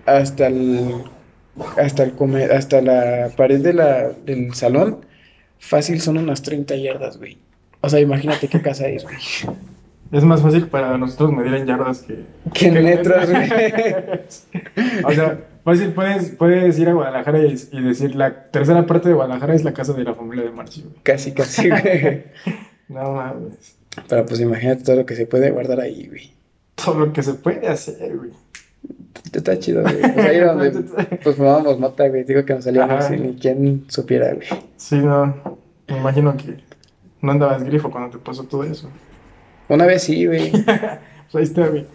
[0.07, 1.03] hasta el
[1.77, 5.05] hasta el come- hasta la pared de la, del salón,
[5.59, 7.39] fácil son unas 30 yardas, güey.
[7.81, 9.17] O sea, imagínate qué casa es, güey.
[10.13, 12.25] Es más fácil para nosotros medir en yardas que...
[12.53, 13.51] Que en metros, güey.
[15.05, 19.15] o sea, fácil, puedes, puedes ir a Guadalajara y, y decir, la tercera parte de
[19.15, 20.85] Guadalajara es la casa de la familia de Marcio.
[20.85, 20.97] güey.
[21.03, 22.25] Casi, casi, güey.
[22.89, 23.77] No mames.
[24.09, 26.33] Pero pues imagínate todo lo que se puede guardar ahí, güey.
[26.75, 28.31] Todo lo que se puede hacer, güey.
[29.33, 30.01] Está chido, güey.
[30.01, 30.73] Pues ahí era donde
[31.23, 32.25] pues fumábamos mota, güey.
[32.25, 34.49] Digo que nos salíamos sin ni quien supiera, güey.
[34.77, 35.59] Sí, no.
[35.87, 36.57] Me imagino que
[37.23, 38.89] no andabas grifo cuando te pasó todo eso.
[39.69, 40.53] Una vez sí, güey.
[41.31, 41.87] Pues ahí está, güey.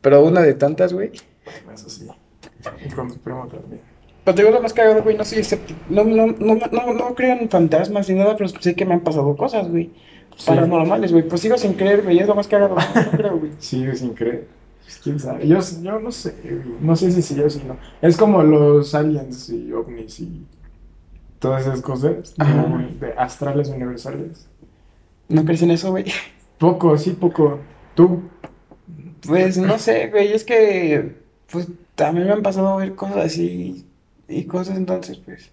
[0.00, 1.10] Pero una de tantas, güey.
[1.74, 2.06] Eso sí.
[2.84, 3.80] Y con tu primo también.
[4.24, 5.80] Pero te digo lo más cagado, güey, no soy escéptico.
[5.88, 9.00] No, no, no, no, no creo en fantasmas ni nada, pero sí que me han
[9.00, 9.90] pasado cosas, güey.
[10.36, 10.46] Sí.
[10.46, 11.26] Paranormales, güey.
[11.26, 12.20] Pues sigo sin creer, güey.
[12.20, 12.76] Es lo más cagado.
[12.76, 13.52] No, creo, güey.
[13.58, 14.46] Sigue sin creer.
[14.84, 15.48] Pues, ¿Quién sabe?
[15.48, 16.76] Yo, yo no sé, güey.
[16.80, 17.76] No sé si sí o si no.
[18.00, 20.46] Es como los aliens y ovnis y
[21.40, 24.47] todas esas cosas de astrales universales.
[25.28, 26.06] ¿No crees en eso, güey?
[26.58, 27.58] Poco, sí, poco.
[27.94, 28.22] ¿Tú?
[29.26, 30.32] Pues no sé, güey.
[30.32, 31.16] Es que,
[31.50, 33.86] pues también me han pasado a ver cosas así
[34.26, 35.50] y cosas, entonces, pues.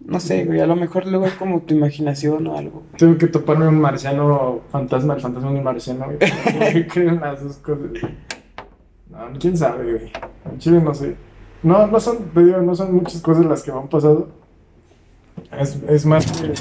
[0.00, 0.60] No sé, güey.
[0.60, 2.82] A lo mejor luego es como tu imaginación o algo.
[2.96, 6.18] Tengo que toparme un marciano fantasma, el fantasma de un marciano, güey.
[6.18, 7.90] ¿Qué creen las dos cosas?
[9.10, 10.12] No, quién sabe, güey.
[10.50, 11.16] En Chile no sé.
[11.62, 14.28] No, no son, te digo, no son muchas cosas las que me han pasado.
[15.52, 16.52] Es, es más que.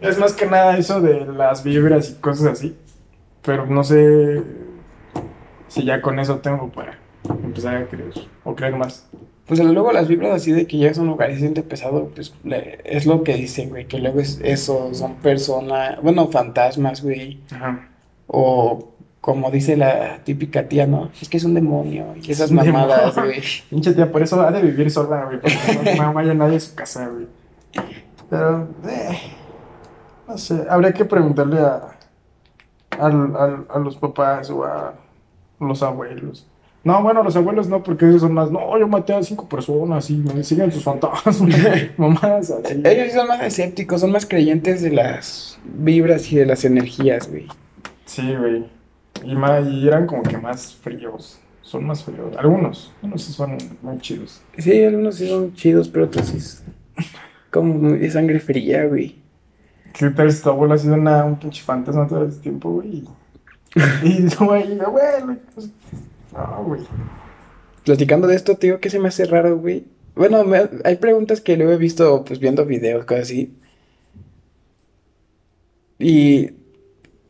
[0.00, 2.76] Es más que nada eso de las vibras y cosas así.
[3.42, 4.42] Pero no sé
[5.68, 6.98] si ya con eso tengo para
[7.42, 8.12] empezar a creer
[8.44, 9.08] o creer más.
[9.46, 12.10] Pues luego las vibras así de que llegas a un lugar y se siente pesado,
[12.14, 13.86] pues le- es lo que dicen, güey.
[13.86, 17.40] Que luego es eso, son personas, bueno, fantasmas, güey.
[17.52, 17.88] Ajá.
[18.28, 21.10] O como dice la típica tía, ¿no?
[21.20, 23.42] Es que es un demonio y esas Es mamadas, güey.
[23.70, 25.40] Pinche tía, por eso ha de vivir sola, güey.
[25.40, 27.26] Porque no, no vaya nadie a su casa, güey.
[28.30, 29.18] Pero, eh,
[30.30, 31.90] no sé, habría que preguntarle a,
[32.98, 34.94] al- al- a los papás o a
[35.60, 36.46] los abuelos.
[36.82, 40.08] No, bueno, los abuelos no, porque ellos son más, no, yo maté a cinco personas
[40.08, 41.40] y me siguen sus fantasmas,
[41.98, 42.80] mamadas así.
[42.84, 47.28] Ellos sí son más escépticos, son más creyentes de las vibras y de las energías,
[47.28, 47.46] güey.
[48.06, 48.64] Sí, güey.
[49.24, 51.38] Y, ma- y eran como que más fríos.
[51.62, 52.34] Son más fríos.
[52.38, 52.92] Algunos.
[53.02, 54.40] Algunos sí son muy chidos.
[54.56, 56.64] Sí, algunos sí son chidos, pero otros sí es
[57.50, 59.19] como de sangre fría, güey.
[59.92, 63.04] ¿Qué tal si tu abuela ha sido una, un pinche fantasma todo este tiempo, güey?
[64.02, 65.36] Y tú ahí, abuelo.
[65.54, 65.70] pues,
[66.32, 66.82] No, güey.
[67.84, 69.84] Platicando de esto, te digo que se me hace raro, güey.
[70.14, 73.54] Bueno, me- hay preguntas que luego he visto, pues viendo videos, cosas así.
[75.98, 76.50] Y,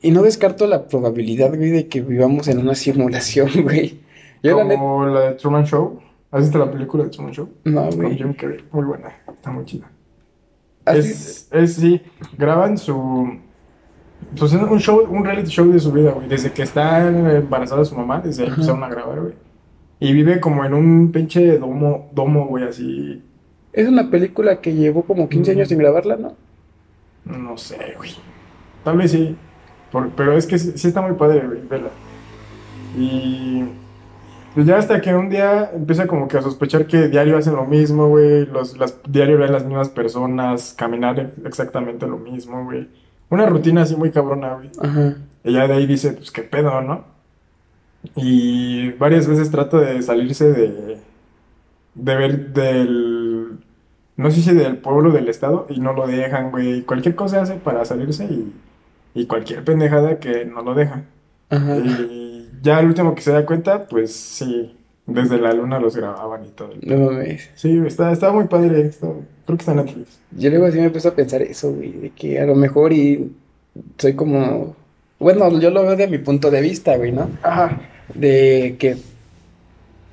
[0.00, 4.00] y no descarto la probabilidad, güey, de que vivamos en una simulación, güey.
[4.42, 6.00] Yo la Como la de Truman Show.
[6.30, 7.48] ¿Has visto la película de Truman Show?
[7.64, 8.16] no, Con güey.
[8.16, 8.64] Jim Carrey.
[8.72, 9.08] Muy buena.
[9.28, 9.90] Está muy chida.
[10.98, 12.00] Es, es, sí,
[12.38, 13.38] graban su...
[14.38, 16.28] Pues es un show, un reality show de su vida, güey.
[16.28, 18.56] Desde que está embarazada su mamá, desde ahí Ajá.
[18.56, 19.34] empezaron a grabar, güey.
[19.98, 23.22] Y vive como en un pinche domo, domo, güey, así...
[23.72, 26.34] Es una película que llevó como 15 años sin grabarla, ¿no?
[27.24, 28.10] No sé, güey.
[28.84, 29.36] Tal vez sí.
[29.92, 31.88] Por- pero es que sí, sí está muy padre, güey, vela.
[32.98, 33.64] Y
[34.54, 37.66] pues ya hasta que un día empieza como que a sospechar que diario hacen lo
[37.66, 38.46] mismo, güey.
[38.46, 42.88] Los, las, diario ven las mismas personas, caminar exactamente lo mismo, güey.
[43.28, 44.70] Una rutina así muy cabrona, güey.
[44.80, 45.14] Ajá.
[45.44, 47.04] Y ya de ahí dice, pues qué pedo, ¿no?
[48.16, 50.98] Y varias veces trata de salirse de,
[51.94, 53.58] de ver del,
[54.16, 56.82] no sé si del pueblo, del estado, y no lo dejan, güey.
[56.82, 58.52] Cualquier cosa hace para salirse y,
[59.14, 61.04] y cualquier pendejada que no lo deja.
[61.50, 61.76] Ajá.
[61.76, 62.29] Y
[62.62, 64.74] ya al último que se da cuenta, pues sí,
[65.06, 66.70] desde la luna los grababan y todo.
[66.82, 67.48] No mames.
[67.54, 69.08] Sí, está, está muy padre, está-
[69.46, 70.18] creo que está en Netflix.
[70.36, 73.32] Yo luego así me puse a pensar eso, güey, de que a lo mejor y
[73.98, 74.76] soy como...
[75.18, 77.28] Bueno, yo lo veo de mi punto de vista, güey, ¿no?
[77.42, 77.80] Ajá.
[78.14, 78.96] De que,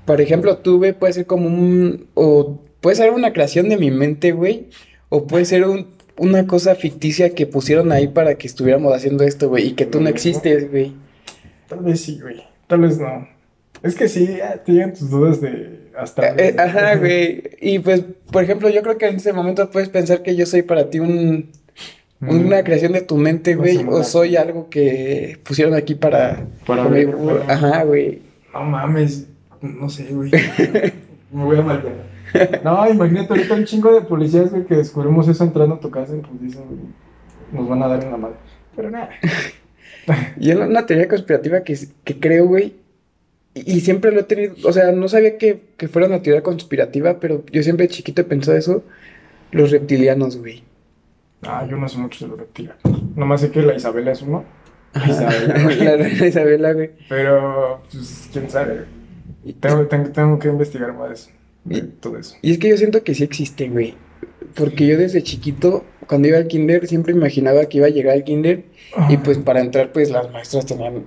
[0.05, 2.07] por ejemplo, tú, güey, puede ser como un...
[2.13, 4.67] O puede ser una creación de mi mente, güey.
[5.09, 9.49] O puede ser un- una cosa ficticia que pusieron ahí para que estuviéramos haciendo esto,
[9.49, 9.67] güey.
[9.67, 10.93] Y que tú no existes, güey.
[11.67, 12.43] Tal vez sí, güey.
[12.67, 13.27] Tal vez no.
[13.83, 16.29] Es que sí, ah, te llegan tus dudas de hasta.
[16.29, 17.43] Eh, eh, ajá, güey.
[17.61, 20.61] Y pues, por ejemplo, yo creo que en ese momento puedes pensar que yo soy
[20.63, 21.49] para ti un...
[22.19, 26.47] Una creación de tu mente, güey, o soy algo que pusieron aquí para...
[26.65, 28.23] Para ver, para- Ajá, güey.
[28.51, 29.27] No mames,
[29.61, 30.31] no sé, güey.
[31.31, 31.93] Me voy a maltear.
[32.63, 36.15] No, imagínate ahorita un chingo de policías, güey, que descubrimos eso entrando a tu casa
[36.15, 36.79] y pues dicen, güey,
[37.51, 38.35] nos van a dar en la madre.
[38.75, 39.09] Pero nada.
[40.39, 42.75] Y es una teoría conspirativa que, que creo, güey.
[43.53, 46.43] Y, y siempre lo he tenido, o sea, no sabía que, que fuera una teoría
[46.43, 48.83] conspirativa, pero yo siempre de chiquito he pensado eso.
[49.51, 50.63] Los reptilianos, güey.
[51.43, 52.75] Ah, yo no sé mucho de los reptiles.
[53.15, 54.43] Nomás sé que la Isabela es uno.
[54.95, 55.77] Isabela, güey.
[55.83, 56.91] La reina Isabela, güey.
[57.09, 58.85] Pero, pues, quién sabe.
[59.59, 61.29] Tengo, tengo, tengo que investigar más
[61.63, 62.35] de Y- todo eso.
[62.41, 63.95] Y es que yo siento que sí existe, güey.
[64.55, 68.23] Porque yo desde chiquito, cuando iba al kinder, siempre imaginaba que iba a llegar al
[68.23, 68.63] kinder
[69.09, 71.03] y pues para entrar, pues las maestras tenían,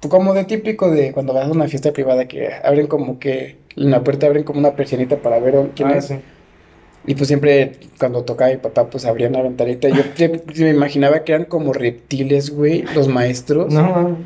[0.00, 3.56] pues, como de típico de cuando vas a una fiesta privada que abren como que,
[3.76, 6.06] en la puerta abren como una persianita para ver quién Ah, es.
[6.06, 6.14] sí.
[7.08, 9.88] Y pues siempre cuando tocaba mi papá, pues abrían la ventanita.
[9.88, 10.28] Yo
[10.64, 13.72] me imaginaba que eran como reptiles, güey, los maestros.
[13.72, 14.16] No.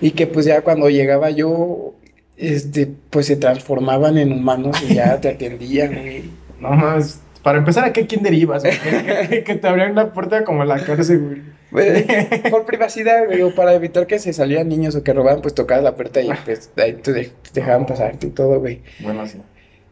[0.00, 1.94] Y que pues ya cuando llegaba yo,
[2.38, 6.24] este, pues se transformaban en humanos y ya te atendían, güey.
[6.58, 7.20] no más.
[7.42, 8.62] Para empezar, ¿a qué ibas?
[8.62, 8.74] güey?
[9.44, 11.42] Que, te abrían la puerta como en la cárcel, güey.
[11.72, 12.06] Güey,
[12.50, 15.82] Por privacidad, güey, o para evitar que se salieran niños o que robaban, pues tocabas
[15.82, 18.82] la puerta y pues ahí te, dej- te dejaban pasarte y todo, güey.
[19.00, 19.38] Bueno, sí.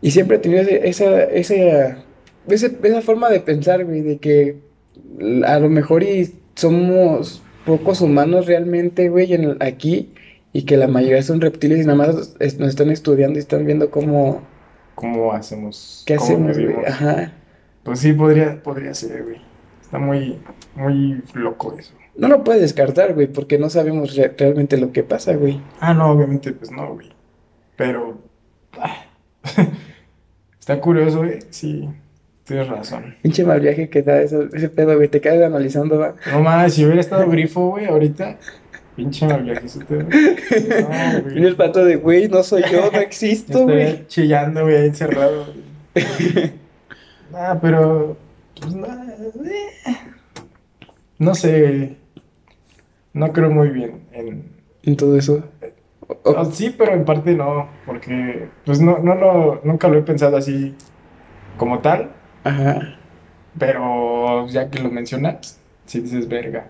[0.03, 1.55] Y siempre he tenido esa, esa,
[2.47, 4.57] ese- esa forma de pensar, güey, de que
[5.47, 10.13] a lo mejor y somos pocos humanos realmente, güey, en el- aquí
[10.53, 13.65] y que la mayoría son reptiles y nada más es- nos están estudiando y están
[13.67, 14.43] viendo cómo,
[14.95, 16.03] ¿Cómo hacemos?
[16.07, 16.87] qué cómo hacemos, güey.
[16.87, 17.33] Ajá.
[17.83, 19.41] Pues sí, podría, podría ser, güey.
[19.83, 20.39] Está muy,
[20.75, 21.93] muy loco eso.
[22.17, 25.61] No lo puedes descartar, güey, porque no sabemos re- realmente lo que pasa, güey.
[25.81, 27.09] Ah, no, obviamente, pues no, güey.
[27.77, 28.21] Pero.
[28.79, 29.05] ah,
[30.59, 31.39] Está curioso, güey.
[31.51, 31.89] Sí,
[32.45, 33.17] tienes razón.
[33.23, 35.09] Pinche mal viaje que da eso- ese pedo, güey.
[35.09, 36.15] Te quedas analizando, va.
[36.31, 38.39] No más, si hubiera estado grifo, güey, ahorita.
[38.97, 40.07] Pinche mal viajecito, güey.
[40.07, 41.45] No, güey.
[41.47, 44.07] El pato de, güey, no soy yo, no existo, güey.
[44.09, 45.47] Chillando, güey, ahí encerrado.
[45.95, 46.53] güey.
[47.35, 48.17] Ah, pero.
[48.61, 48.87] Pues no.
[48.87, 49.97] eh.
[51.19, 51.97] No sé.
[53.13, 54.45] No creo muy bien en.
[54.83, 55.45] En todo eso.
[56.25, 57.69] O- Ah, sí, pero en parte no.
[57.87, 58.49] Porque.
[58.65, 59.61] Pues no, no lo.
[59.65, 60.75] Nunca lo he pensado así.
[61.57, 62.11] Como tal.
[62.45, 62.97] Ajá.
[63.59, 66.69] Pero ya que lo mencionas, sí dices verga.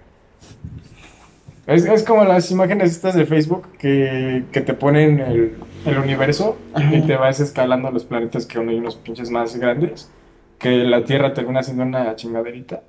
[1.67, 6.57] Es, es como las imágenes estas de Facebook que, que te ponen el, el universo
[6.75, 6.93] Ajá.
[6.97, 10.11] y te vas escalando los planetas que hay unos pinches más grandes.
[10.61, 12.83] Que la Tierra termina siendo una chingaderita.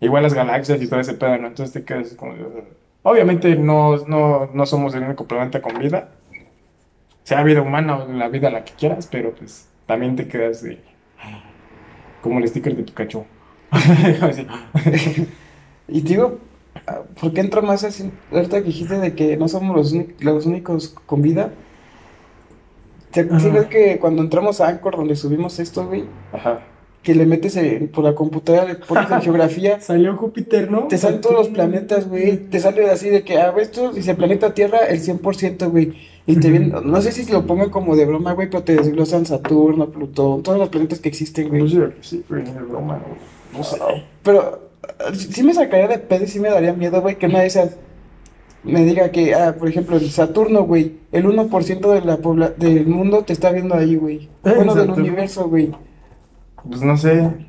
[0.00, 1.46] Igual las galaxias y todo ese pedo, ¿no?
[1.46, 2.34] Entonces te quedas como...
[3.04, 6.10] Obviamente no, no, no somos el único planeta con vida.
[7.22, 10.80] Sea vida humana o la vida la que quieras, pero pues también te quedas de...
[12.20, 13.24] Como el sticker de Pikachu.
[13.70, 14.46] Así.
[15.88, 16.38] Y te digo,
[17.20, 18.10] ¿por qué entro más así?
[18.30, 21.52] Ahorita que dijiste de que no somos los, los únicos con vida.
[23.10, 26.62] ¿Te ves que cuando entramos a Anchor, donde subimos esto, güey, Ajá.
[27.02, 30.86] Que le metes en- por la computadora, le pones en geografía, Salió Júpiter, ¿no?
[30.88, 32.36] te salen todos los planetas, güey.
[32.36, 35.94] Te sale así de que, ah, esto dice planeta Tierra, el 100%, güey.
[36.24, 39.26] Y te vienen, no sé si lo pongan como de broma, güey, pero te desglosan
[39.26, 41.68] Saturno, Plutón, todos los planetas que existen, güey.
[42.00, 43.18] Sí, güey, broma, güey.
[43.58, 43.76] No sé.
[44.22, 44.68] Pero
[45.00, 47.46] ah, sí me sacaría de pedo y sí me daría miedo, güey, que una de
[47.48, 47.76] esas
[48.62, 52.86] me diga que, ah, por ejemplo, el Saturno, güey, el 1% de la pobla del
[52.86, 54.28] mundo te está viendo ahí, güey.
[54.44, 55.72] Eh, Bueno, del universo, güey.
[56.68, 57.48] Pues no sé.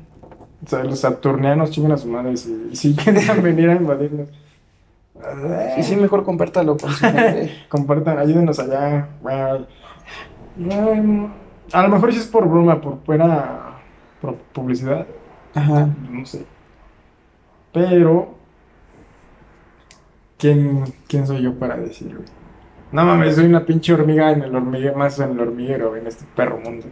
[0.64, 4.28] O sea, los saturnianos chingan a sus madres y, y si quieren venir a invadirnos.
[5.78, 7.52] Y sí, mejor compártalo su gente.
[7.68, 9.08] Compartan, ayúdenos allá.
[9.22, 9.66] Bueno,
[11.72, 13.78] a lo mejor sí es por broma, por buena
[14.20, 15.06] por publicidad.
[15.54, 15.88] Ajá.
[16.10, 16.44] No sé.
[17.72, 18.34] Pero.
[20.36, 22.28] ¿Quién, quién soy yo para decir, güey?
[22.92, 26.24] No mames, soy una pinche hormiga en el hormiguero, más en el hormiguero, en este
[26.36, 26.86] perro mundo.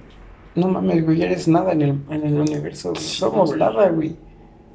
[0.55, 3.03] No mames, güey, eres nada en el, en el universo, güey.
[3.03, 4.17] Somos nada, güey.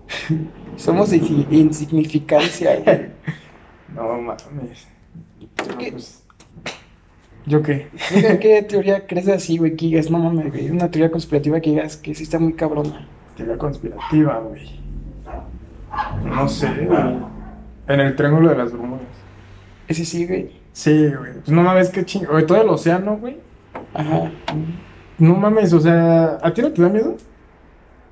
[0.75, 3.07] Somos insi- insignificancia, güey.
[3.95, 4.87] No mames.
[5.69, 5.91] No, qué?
[5.91, 6.23] pues,
[7.45, 7.87] ¿Yo qué?
[8.09, 9.75] ¿Qué, qué teoría crees así, güey?
[9.75, 10.69] Que digas, no mames, güey.
[10.69, 13.07] Una teoría conspirativa que digas que sí está muy cabrona.
[13.35, 14.79] Teoría conspirativa, güey.
[16.25, 16.99] No sé, güey.
[17.87, 19.01] En el Triángulo de las Bermudas.
[19.87, 20.51] Ese sí, güey.
[20.73, 21.33] Sí, güey.
[21.33, 22.45] Pues no mames, qué chingo.
[22.45, 23.37] Todo el océano, güey.
[23.93, 24.31] Ajá.
[25.19, 27.15] No mames, o sea, ¿a ti no te da miedo?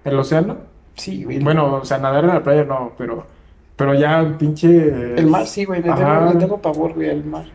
[0.03, 0.57] ¿El océano?
[0.95, 1.39] Sí, güey.
[1.39, 3.25] Bueno, o sea, nadar en la playa no, pero,
[3.75, 5.13] pero ya pinche...
[5.19, 7.45] El mar sí, güey, le tengo, le tengo pavor, güey, al mar.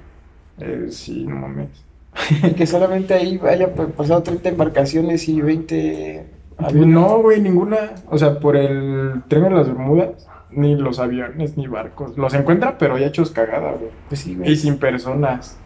[0.59, 1.69] Eh, sí, no mames.
[2.57, 6.27] Que solamente ahí haya pa- pasado 30 embarcaciones y 20
[6.59, 6.87] aviones.
[6.95, 7.79] No, güey, ninguna.
[8.09, 12.19] O sea, por el Triángulo de las Bermudas, ni los aviones, ni barcos.
[12.19, 13.91] Los encuentra, pero ya hechos cagada, güey.
[14.09, 14.57] Pues sí, Y güey.
[14.57, 15.57] sin personas.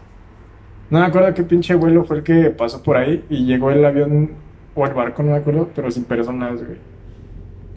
[0.89, 3.83] No me acuerdo qué pinche vuelo fue el que pasó por ahí y llegó el
[3.83, 4.31] avión
[4.75, 6.77] o el barco, no me acuerdo, pero sin personas, güey.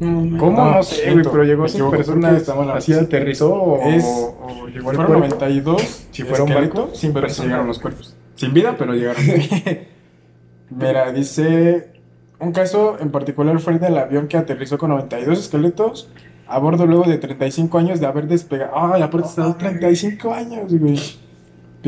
[0.00, 0.38] No.
[0.38, 0.56] ¿Cómo?
[0.64, 2.48] No, No sé, güey, pero llegó sin personas.
[2.74, 5.24] Así aterrizó o, Es- o llegó el Fueron cuerpo.
[5.36, 6.06] 92.
[6.10, 7.46] Si fuera un barco, esqueletos, sin pero personas.
[7.46, 8.16] llegaron los cuerpos.
[8.36, 9.22] Sin vida, pero llegaron.
[10.70, 11.92] Mira, dice.
[12.40, 16.08] Un caso en particular fue el del avión que aterrizó con 92 esqueletos
[16.46, 18.72] a bordo luego de 35 años de haber despegado.
[18.94, 20.96] Ay, aparte está 35 años, güey.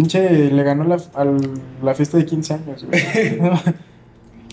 [0.00, 3.02] Pinche le ganó la, al- la fiesta de 15 años, güey.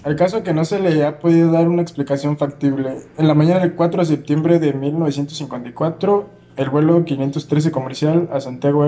[0.04, 2.98] El caso que no se le ha podido dar una explicación factible.
[3.18, 8.86] En la mañana del 4 de septiembre de 1954, el vuelo 513 comercial a Santiago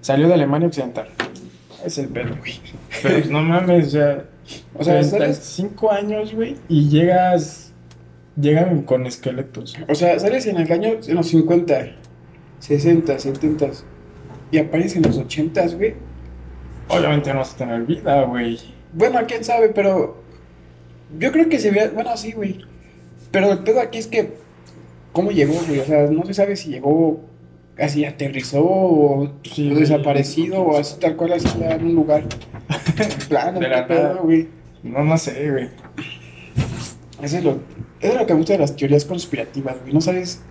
[0.00, 1.06] salió de Alemania Occidental.
[1.84, 2.54] Es el pedo, güey.
[3.00, 4.24] Pero pues, no mames, o sea,
[4.76, 5.10] O sea, ¿sabes?
[5.10, 7.72] 35 años, güey, y llegas.
[8.36, 9.76] Llegan con esqueletos.
[9.88, 11.74] O sea, sales en el año en los 50,
[12.58, 13.66] 60, 70
[14.50, 15.94] y apareces en los 80, güey.
[16.88, 18.58] Obviamente no vas a tener vida, güey.
[18.92, 20.16] Bueno, quién sabe, pero
[21.18, 22.60] yo creo que se ve, bueno, sí, güey.
[23.30, 24.32] Pero el pedo aquí es que
[25.12, 27.20] cómo llegó, güey, o sea, no se sabe si llegó
[27.78, 32.24] así aterrizó o Sí, o desaparecido o así tal cual así en un lugar.
[33.28, 34.48] Plano, De qué la pedo, güey.
[34.82, 35.68] No, no sé, güey.
[37.22, 37.50] Eso es lo,
[38.00, 39.92] eso es lo que me gusta de las teorías conspirativas, güey.
[39.92, 40.42] No sabes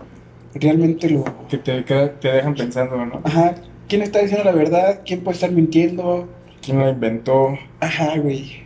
[0.54, 1.24] realmente lo.
[1.50, 3.22] Que te, queda- te dejan pensando, ¿no?
[3.24, 3.56] Ajá,
[3.90, 6.30] quién está diciendo la verdad, quién puede estar mintiendo.
[6.62, 7.58] ¿Quién lo inventó?
[7.82, 8.64] Ajá, güey.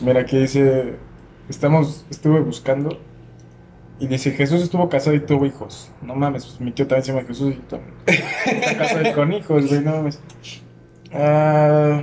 [0.00, 1.00] Mira, aquí dice,
[1.48, 3.06] estamos, estuve buscando
[3.98, 5.94] y dice, Jesús estuvo casado y tuvo hijos.
[6.02, 7.94] No mames, pues mi tío también se llama Jesús y también
[8.50, 10.24] está casado y con hijos, güey, no mames.
[11.12, 12.02] Ah,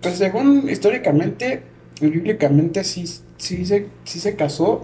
[0.00, 3.06] Pues según históricamente y bíblicamente sí,
[3.38, 4.82] sí, se, sí se casó,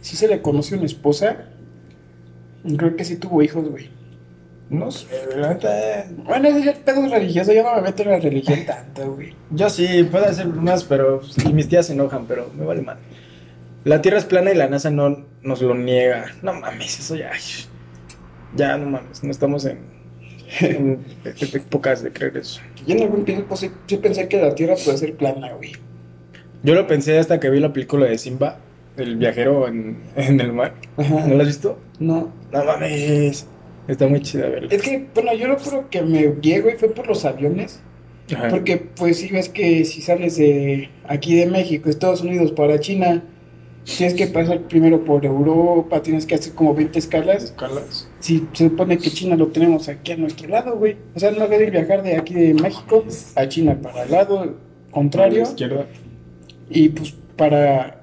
[0.00, 1.52] sí se le conoce una esposa.
[2.64, 3.95] Y creo que sí tuvo hijos, güey.
[4.68, 8.66] No sé, la neta, Bueno, es pedo religioso, yo no me meto en la religión
[8.66, 9.32] tanto, güey.
[9.50, 11.20] Yo sí, puedo hacer más, pero.
[11.44, 12.98] Y mis tías se enojan, pero me vale mal.
[13.84, 16.26] La Tierra es plana y la NASA no nos lo niega.
[16.42, 17.30] No mames, eso ya.
[18.56, 19.78] Ya, no mames, no estamos en,
[20.60, 22.60] en épocas de creer eso.
[22.84, 25.72] Yo en algún tiempo sí, sí pensé que la tierra puede ser plana, güey.
[26.64, 28.58] Yo lo pensé hasta que vi la película de Simba,
[28.96, 30.74] el viajero en, en el mar.
[30.96, 31.26] Ajá.
[31.26, 31.78] ¿No la has visto?
[32.00, 32.32] No.
[32.50, 33.46] No mames.
[33.88, 34.68] Está muy chida verla.
[34.70, 37.80] Es que, bueno, yo lo creo que me guié, güey, fue por los aviones.
[38.34, 38.48] Ajá.
[38.48, 43.22] Porque, pues, si ves que si sales de aquí de México, Estados Unidos, para China,
[43.84, 47.44] tienes que pasar primero por Europa, tienes que hacer como 20 escalas.
[47.44, 48.08] escalas.
[48.18, 50.96] Si se supone que China lo tenemos aquí a nuestro lado, güey.
[51.14, 53.04] O sea, no debe viajar de aquí de México
[53.36, 54.56] a China para el lado
[54.90, 55.42] contrario.
[55.42, 55.86] izquierda.
[56.68, 57.95] Y pues para,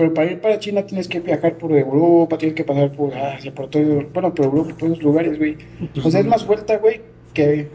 [0.00, 3.54] pero para ir para China tienes que viajar por Europa, tienes que pasar por Asia,
[3.54, 3.82] por todo,
[4.14, 5.58] bueno, por Europa, por esos lugares, güey.
[6.02, 7.02] O sea, es más vuelta, güey,
[7.34, 7.68] que...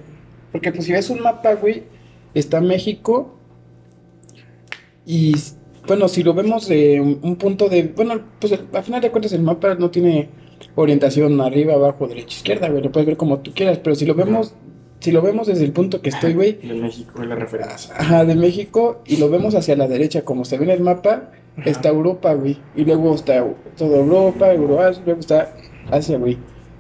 [0.52, 1.84] Porque pues si ves un mapa, güey,
[2.34, 3.38] está México
[5.06, 5.36] y,
[5.86, 7.84] bueno, si lo vemos de un un punto de...
[7.96, 10.30] Bueno, pues al final de cuentas el mapa no tiene
[10.74, 14.16] orientación arriba, abajo, derecha, izquierda, güey, lo puedes ver como tú quieras, pero si lo
[14.16, 14.56] vemos...
[15.00, 17.94] Si lo vemos desde el punto que estoy, güey, De México, es la referencia.
[17.96, 21.30] Ajá, de México y lo vemos hacia la derecha, como se ve en el mapa,
[21.64, 22.58] está Europa, güey.
[22.76, 23.46] Y luego está
[23.78, 25.54] toda Europa, Euroasia, luego está
[25.92, 26.38] Asia, güey.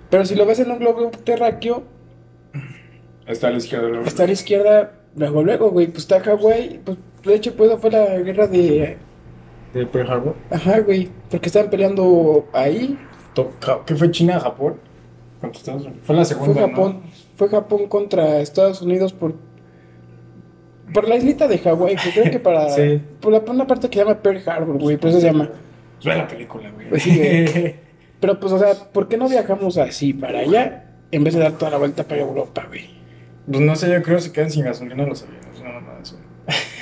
[0.10, 1.84] Pero si lo ves en un globo terráqueo,
[3.28, 3.88] Está a la izquierda.
[3.88, 4.06] luego.
[4.06, 6.82] está a la izquierda, luego, luego, güey, pues está Hawái.
[6.86, 8.98] Pues de hecho, pues fue la guerra de.
[9.74, 10.36] ¿De Pearl Harbor?
[10.52, 12.98] Ajá, güey, porque estaban peleando ahí.
[13.86, 14.76] ¿Qué fue China, Japón?
[15.42, 16.02] Contra Estados Unidos.
[16.04, 16.54] Fue la segunda.
[16.54, 17.02] Fue Japón,
[17.36, 19.34] fue Japón contra Estados Unidos por.
[20.94, 22.70] Por la islita de Hawái, pues creo que para.
[22.70, 23.02] Sí.
[23.20, 25.50] Por la, por una parte que se llama Pearl Harbor, güey, por eso se llama.
[26.04, 26.90] Ve la película, güey.
[26.90, 27.76] Pues sí, güey.
[28.20, 31.54] Pero pues, o sea, ¿por qué no viajamos así para allá en vez de dar
[31.54, 32.90] toda la vuelta para Europa, güey?
[33.50, 35.62] Pues no sé, yo creo que se quedan sin gasolina los aviones.
[35.64, 36.18] No, no, no, eso.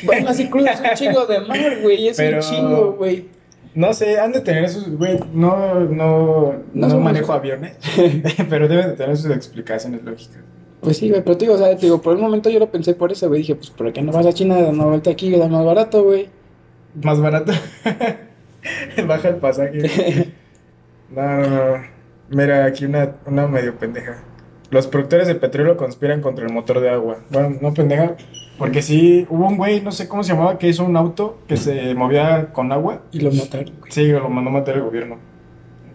[0.06, 3.28] Bueno, así cruzas un chingo de mar, güey, es Pero- un chingo, güey.
[3.76, 7.76] No sé, han de tener esos, güey, no, no, no, No manejo aviones,
[8.50, 10.38] pero deben de tener sus explicaciones lógicas.
[10.84, 12.69] Pues sí, güey, pero te digo, o sea, te digo, por un momento yo lo
[12.69, 15.12] pensé por eso, güey, dije, pues, ¿por qué no vas a China, dar una vuelta
[15.12, 16.30] aquí, da más barato, güey?
[17.02, 17.54] Más barato.
[19.08, 20.34] Baja el pasaje.
[21.10, 21.84] No, no, no.
[22.30, 24.24] Mira, aquí una, una medio pendeja.
[24.72, 27.19] Los productores de petróleo conspiran contra el motor de agua.
[27.30, 28.15] Bueno, no pendeja,
[28.58, 31.58] porque sí, hubo un güey, no sé cómo se llamaba, que hizo un auto que
[31.58, 33.04] se movía con agua.
[33.12, 33.91] Y lo mataron, güey.
[33.91, 35.19] Sí, lo mandó a matar el gobierno.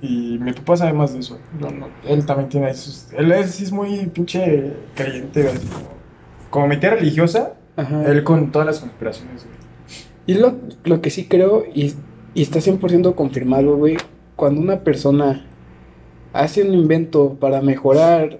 [0.01, 1.39] Y mi papá sabe más de eso.
[1.59, 3.09] No, no, él también tiene sus...
[3.13, 5.89] Él es, muy pinche creyente, güey, así como,
[6.51, 8.05] como mi tía religiosa, Ajá.
[8.07, 9.59] él con todas las conspiraciones, güey.
[10.27, 11.95] Y lo, lo que sí creo, y,
[12.35, 13.97] y está 100% confirmado, güey,
[14.37, 15.47] cuando una persona
[16.33, 18.39] hace un invento para mejorar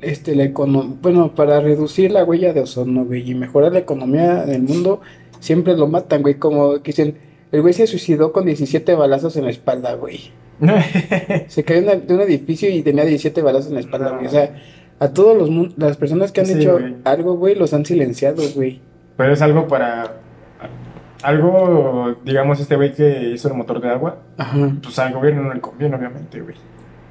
[0.00, 4.44] este, la economía, bueno, para reducir la huella de ozono, güey, y mejorar la economía
[4.44, 5.00] del mundo,
[5.40, 7.16] siempre lo matan, güey, como que dicen,
[7.50, 10.30] el güey se suicidó con 17 balazos en la espalda, güey.
[11.48, 14.26] Se cayó de un edificio y tenía 17 balazos en la espalda, güey.
[14.26, 14.54] O sea,
[14.98, 18.80] a todos los las personas que han Sí, hecho algo, güey, los han silenciado, güey.
[19.16, 20.20] Pero es algo para
[21.22, 24.72] Algo, digamos, este güey que hizo el motor de agua, Ajá.
[24.82, 26.54] pues al gobierno no le conviene, obviamente, güey.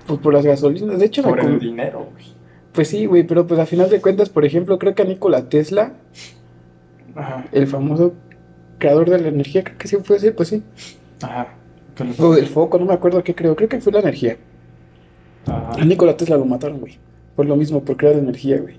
[0.06, 0.98] Pues por las gasolinas.
[1.00, 2.26] De hecho, Por el dinero, güey.
[2.72, 5.50] pues sí, güey, pero pues a final de cuentas, por ejemplo, creo que a Nikola
[5.50, 5.92] Tesla,
[7.16, 8.14] Ajá, el famoso
[8.78, 10.64] creador de la energía, creo que sí fue así, pues sí.
[11.22, 11.48] ajá.
[11.98, 13.56] Que le- O del foco, no me acuerdo qué creo.
[13.56, 14.38] Creo que fue la energía.
[15.48, 15.72] Ajá.
[15.82, 16.98] A Nikola Tesla lo mataron, güey.
[17.36, 18.78] Por lo mismo, por crear energía, güey.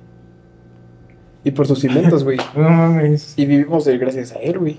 [1.44, 2.38] Y por sus inventos, güey.
[2.54, 3.34] No mames.
[3.36, 4.78] Y vivimos de gracias a él, güey.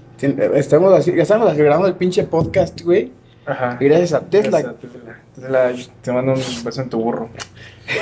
[0.56, 3.12] Estamos así, estamos grabando el pinche podcast, güey.
[3.46, 3.78] Ajá.
[3.80, 4.62] y Gracias a Tesla.
[4.62, 5.20] Gracias a Tesla.
[5.36, 5.72] Tesla,
[6.02, 7.30] te mando un beso en tu burro.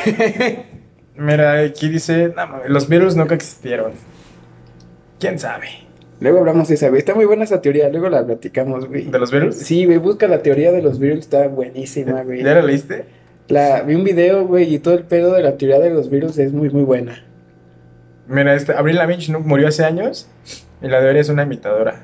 [1.16, 3.94] Mira, aquí dice, no, mames, los virus nunca existieron.
[5.20, 5.68] ¿Quién sabe?
[6.20, 7.00] Luego hablamos de esa, güey.
[7.00, 9.06] Está muy buena esa teoría, luego la platicamos, güey.
[9.06, 9.56] ¿De los virus?
[9.56, 12.44] Sí, güey, busca la teoría de los virus, está buenísima, güey.
[12.44, 13.06] ¿Ya la leíste?
[13.50, 16.38] La, vi un video, güey, y todo el pedo de la teoría de los virus
[16.40, 17.24] es muy, muy buena.
[18.28, 20.28] Mira, este, Avril Lavigne no- murió hace años
[20.82, 22.02] y la de ahora es una imitadora.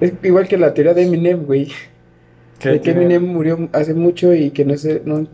[0.00, 1.68] Es igual que la teoría de Eminem, güey.
[2.58, 5.26] Que De que Eminem murió hace mucho y que no es el, no,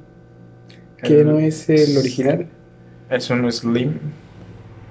[1.03, 2.47] que el- no es el original.
[3.11, 3.95] Es un Slim.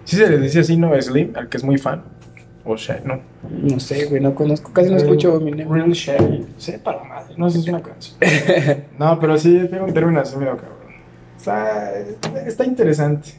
[0.04, 1.00] Sí se le dice así, ¿no?
[1.02, 2.04] Slim, al que es muy fan.
[2.66, 3.20] O sea, no.
[3.50, 5.72] No sé, güey, no conozco, casi no escucho Eminem.
[5.72, 6.46] Real Sherry.
[6.58, 7.36] Sí, para la madre.
[7.38, 8.18] No sé si es una canción.
[9.00, 10.76] no, pero sí tiene un término así medio cabrón.
[11.38, 11.94] Está,
[12.46, 13.30] está interesante.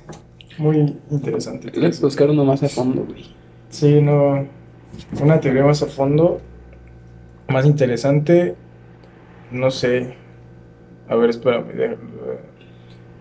[0.58, 1.70] Muy interesante.
[1.72, 3.24] Que buscar uno más a fondo, güey.
[3.68, 4.46] Sí, no.
[5.20, 6.40] Una teoría más a fondo.
[7.48, 8.54] Más interesante.
[9.50, 10.14] No sé.
[11.08, 11.66] A ver, espérame.
[11.74, 12.55] déjame-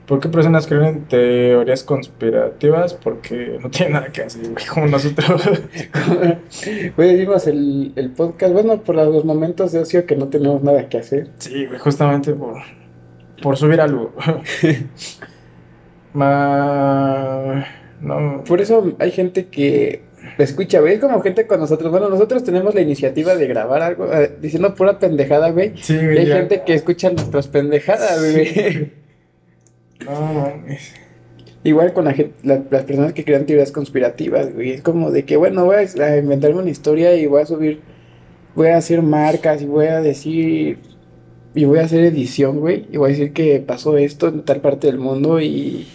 [0.08, 2.94] ¿Por qué personas creen en teorías conspirativas?
[2.94, 5.42] Porque no tienen nada que hacer, güey, como nosotros.
[6.96, 10.88] Güey, decimos el, el podcast, bueno, por los momentos de ocio que no tenemos nada
[10.90, 11.30] que hacer.
[11.40, 12.58] Sí, güey, justamente por,
[13.42, 14.14] por subir algo.
[16.14, 17.66] Ma...
[18.02, 18.44] No.
[18.48, 20.04] Por eso hay gente que
[20.38, 21.92] escucha, güey, como gente con nosotros.
[21.92, 25.74] Bueno, nosotros tenemos la iniciativa de grabar algo eh, diciendo pura pendejada, güey.
[25.78, 26.18] Sí, Y güey.
[26.20, 26.36] hay ya.
[26.38, 29.05] gente que escucha nuestras pendejadas, güey.
[30.04, 30.52] No.
[31.64, 34.72] Igual con la gente, la- las personas que crean teorías conspirativas, güey.
[34.72, 37.82] Es como de que, bueno, voy a, inventarme una historia y voy a subir,
[38.56, 40.78] voy a hacer marcas y voy a decir,
[41.56, 42.86] y voy a hacer edición, güey.
[42.92, 45.88] Y voy a decir que pasó esto en tal parte del mundo y,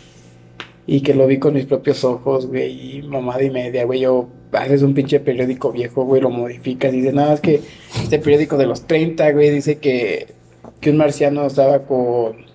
[0.87, 2.99] y que lo vi con mis propios ojos, güey.
[2.99, 4.01] Y mamada y media, güey.
[4.01, 7.61] Yo haces un pinche periódico viejo, güey, lo modificas y dices, nada, es que
[8.03, 10.27] este periódico de los 30, güey, dice que,
[10.81, 12.50] que un marciano estaba con,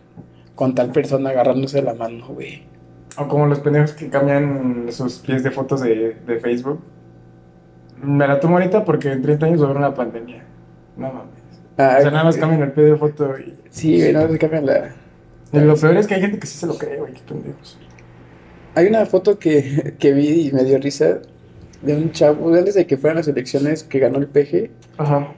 [0.55, 2.63] con tal persona agarrándose la mano, güey.
[3.17, 6.81] O como los pendejos que cambian sus pies de fotos de, de Facebook.
[8.01, 10.43] Me la tomo ahorita porque en 30 años va a haber una pandemia.
[10.97, 11.29] No mames.
[11.77, 13.53] Ah, O sea, nada más cambian el pie de foto y...
[13.69, 14.95] Sí, güey, no se cambian la.
[15.51, 17.77] y lo peor es que hay gente que sí se lo cree, güey, qué pendejos.
[18.75, 21.19] Hay una foto que, que vi y me dio risa
[21.81, 24.69] de un chavo, antes de que fueran las elecciones, que ganó el PG.
[24.97, 25.33] Ajá.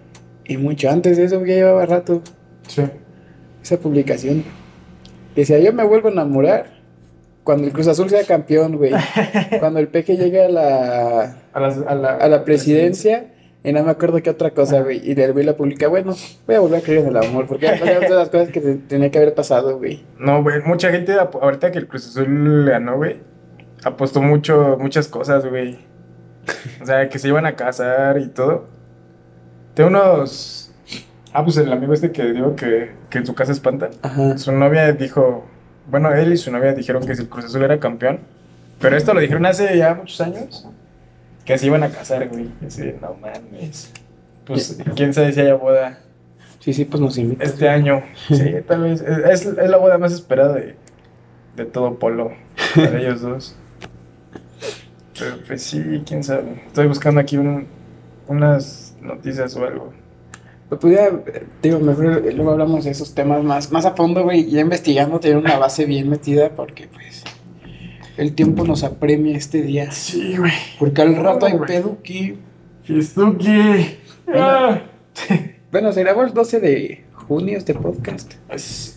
[0.45, 2.21] Y mucho antes de eso, ya llevaba rato
[2.67, 2.83] Sí.
[3.63, 4.43] esa publicación.
[5.37, 6.65] Decía, yo me vuelvo a enamorar
[7.45, 8.91] cuando el Cruz Azul sea campeón, güey.
[9.59, 11.59] Cuando el PG llegue a la, A,
[11.95, 13.27] la, a la presidencia.
[13.63, 14.99] Y no me acuerdo qué otra cosa, güey.
[15.03, 16.13] Y el güey la publica, bueno,
[16.45, 18.59] voy a volver a creer en el amor, porque ya pasaron todas las cosas que
[18.61, 20.03] te- tenía que haber pasado, güey.
[20.19, 23.17] No, güey, mucha gente, ahorita que el Cruz Azul ganó, güey,
[23.83, 25.77] apostó mucho, muchas cosas, güey.
[26.81, 28.67] O sea, que se iban a casar y todo.
[29.73, 30.66] Tengo unos...
[31.33, 33.91] Ah, pues el amigo este que digo que, que en su casa espantan.
[34.01, 34.37] Ajá.
[34.37, 35.45] Su novia dijo...
[35.89, 38.19] Bueno, él y su novia dijeron que si el Cruz Azul era campeón.
[38.79, 40.67] Pero esto lo dijeron hace ya muchos años.
[41.45, 42.49] Que se iban a casar, güey.
[42.65, 43.91] Así, no mames.
[44.45, 45.99] Pues, quién sabe si haya boda
[46.59, 47.47] Sí, sí, pues nos invitan.
[47.47, 48.03] este año.
[48.27, 49.01] Sí, tal vez.
[49.01, 50.75] Es, es la boda más esperada de,
[51.55, 52.31] de todo Polo.
[52.75, 53.55] Para ellos dos.
[55.17, 56.63] Pero pues sí, quién sabe.
[56.67, 57.67] Estoy buscando aquí un-
[58.27, 59.93] unas noticias o algo.
[60.69, 61.11] Pues pudiera,
[61.61, 65.37] digo, mejor luego hablamos de esos temas más, más a fondo, güey, ya investigando, tener
[65.37, 67.23] una base bien metida, porque pues
[68.17, 69.91] el tiempo nos apremia este día.
[69.91, 70.51] Sí, güey.
[70.77, 71.53] Porque al rato hay
[72.03, 72.37] que...
[72.83, 73.97] Fistuki.
[74.33, 74.81] Ah.
[75.69, 78.35] Bueno, se grabó el 12 de junio este podcast.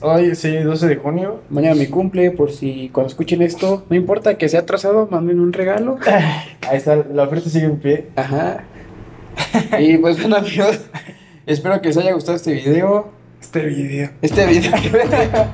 [0.03, 1.41] Hoy, sí, 12 de junio.
[1.51, 5.53] Mañana mi cumple, por si cuando escuchen esto, no importa que sea atrasado, manden un
[5.53, 5.99] regalo.
[6.69, 8.07] Ahí está, la oferta sigue en pie.
[8.15, 8.65] Ajá.
[9.81, 10.81] Y pues bueno, amigos,
[11.47, 13.09] espero que les haya gustado este video.
[13.41, 14.11] Este video.
[14.21, 14.73] Este video.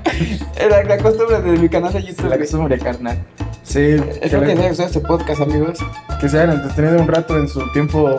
[0.59, 2.28] Era la costumbre de mi canal de YouTube.
[2.28, 3.18] La costumbre, carnal.
[3.62, 5.78] Sí, Espero que les haya gustado este podcast, amigos.
[6.20, 8.16] que se hayan entretenido un rato en su tiempo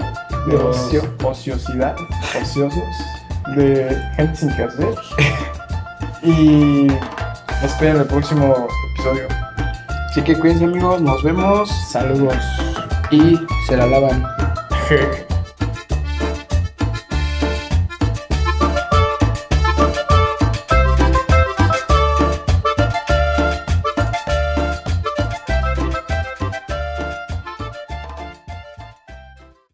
[0.48, 1.02] de ocio.
[1.24, 1.96] ociosidad,
[2.42, 2.84] ociosos,
[3.56, 4.88] de gente sin que hacer.
[6.24, 6.88] Y
[7.64, 9.28] esperen el próximo episodio.
[10.10, 11.00] Así que cuídense, amigos.
[11.00, 11.70] Nos vemos.
[11.92, 12.36] Saludos.
[13.12, 14.26] Y se la lavan.
[14.90, 15.27] Jeje.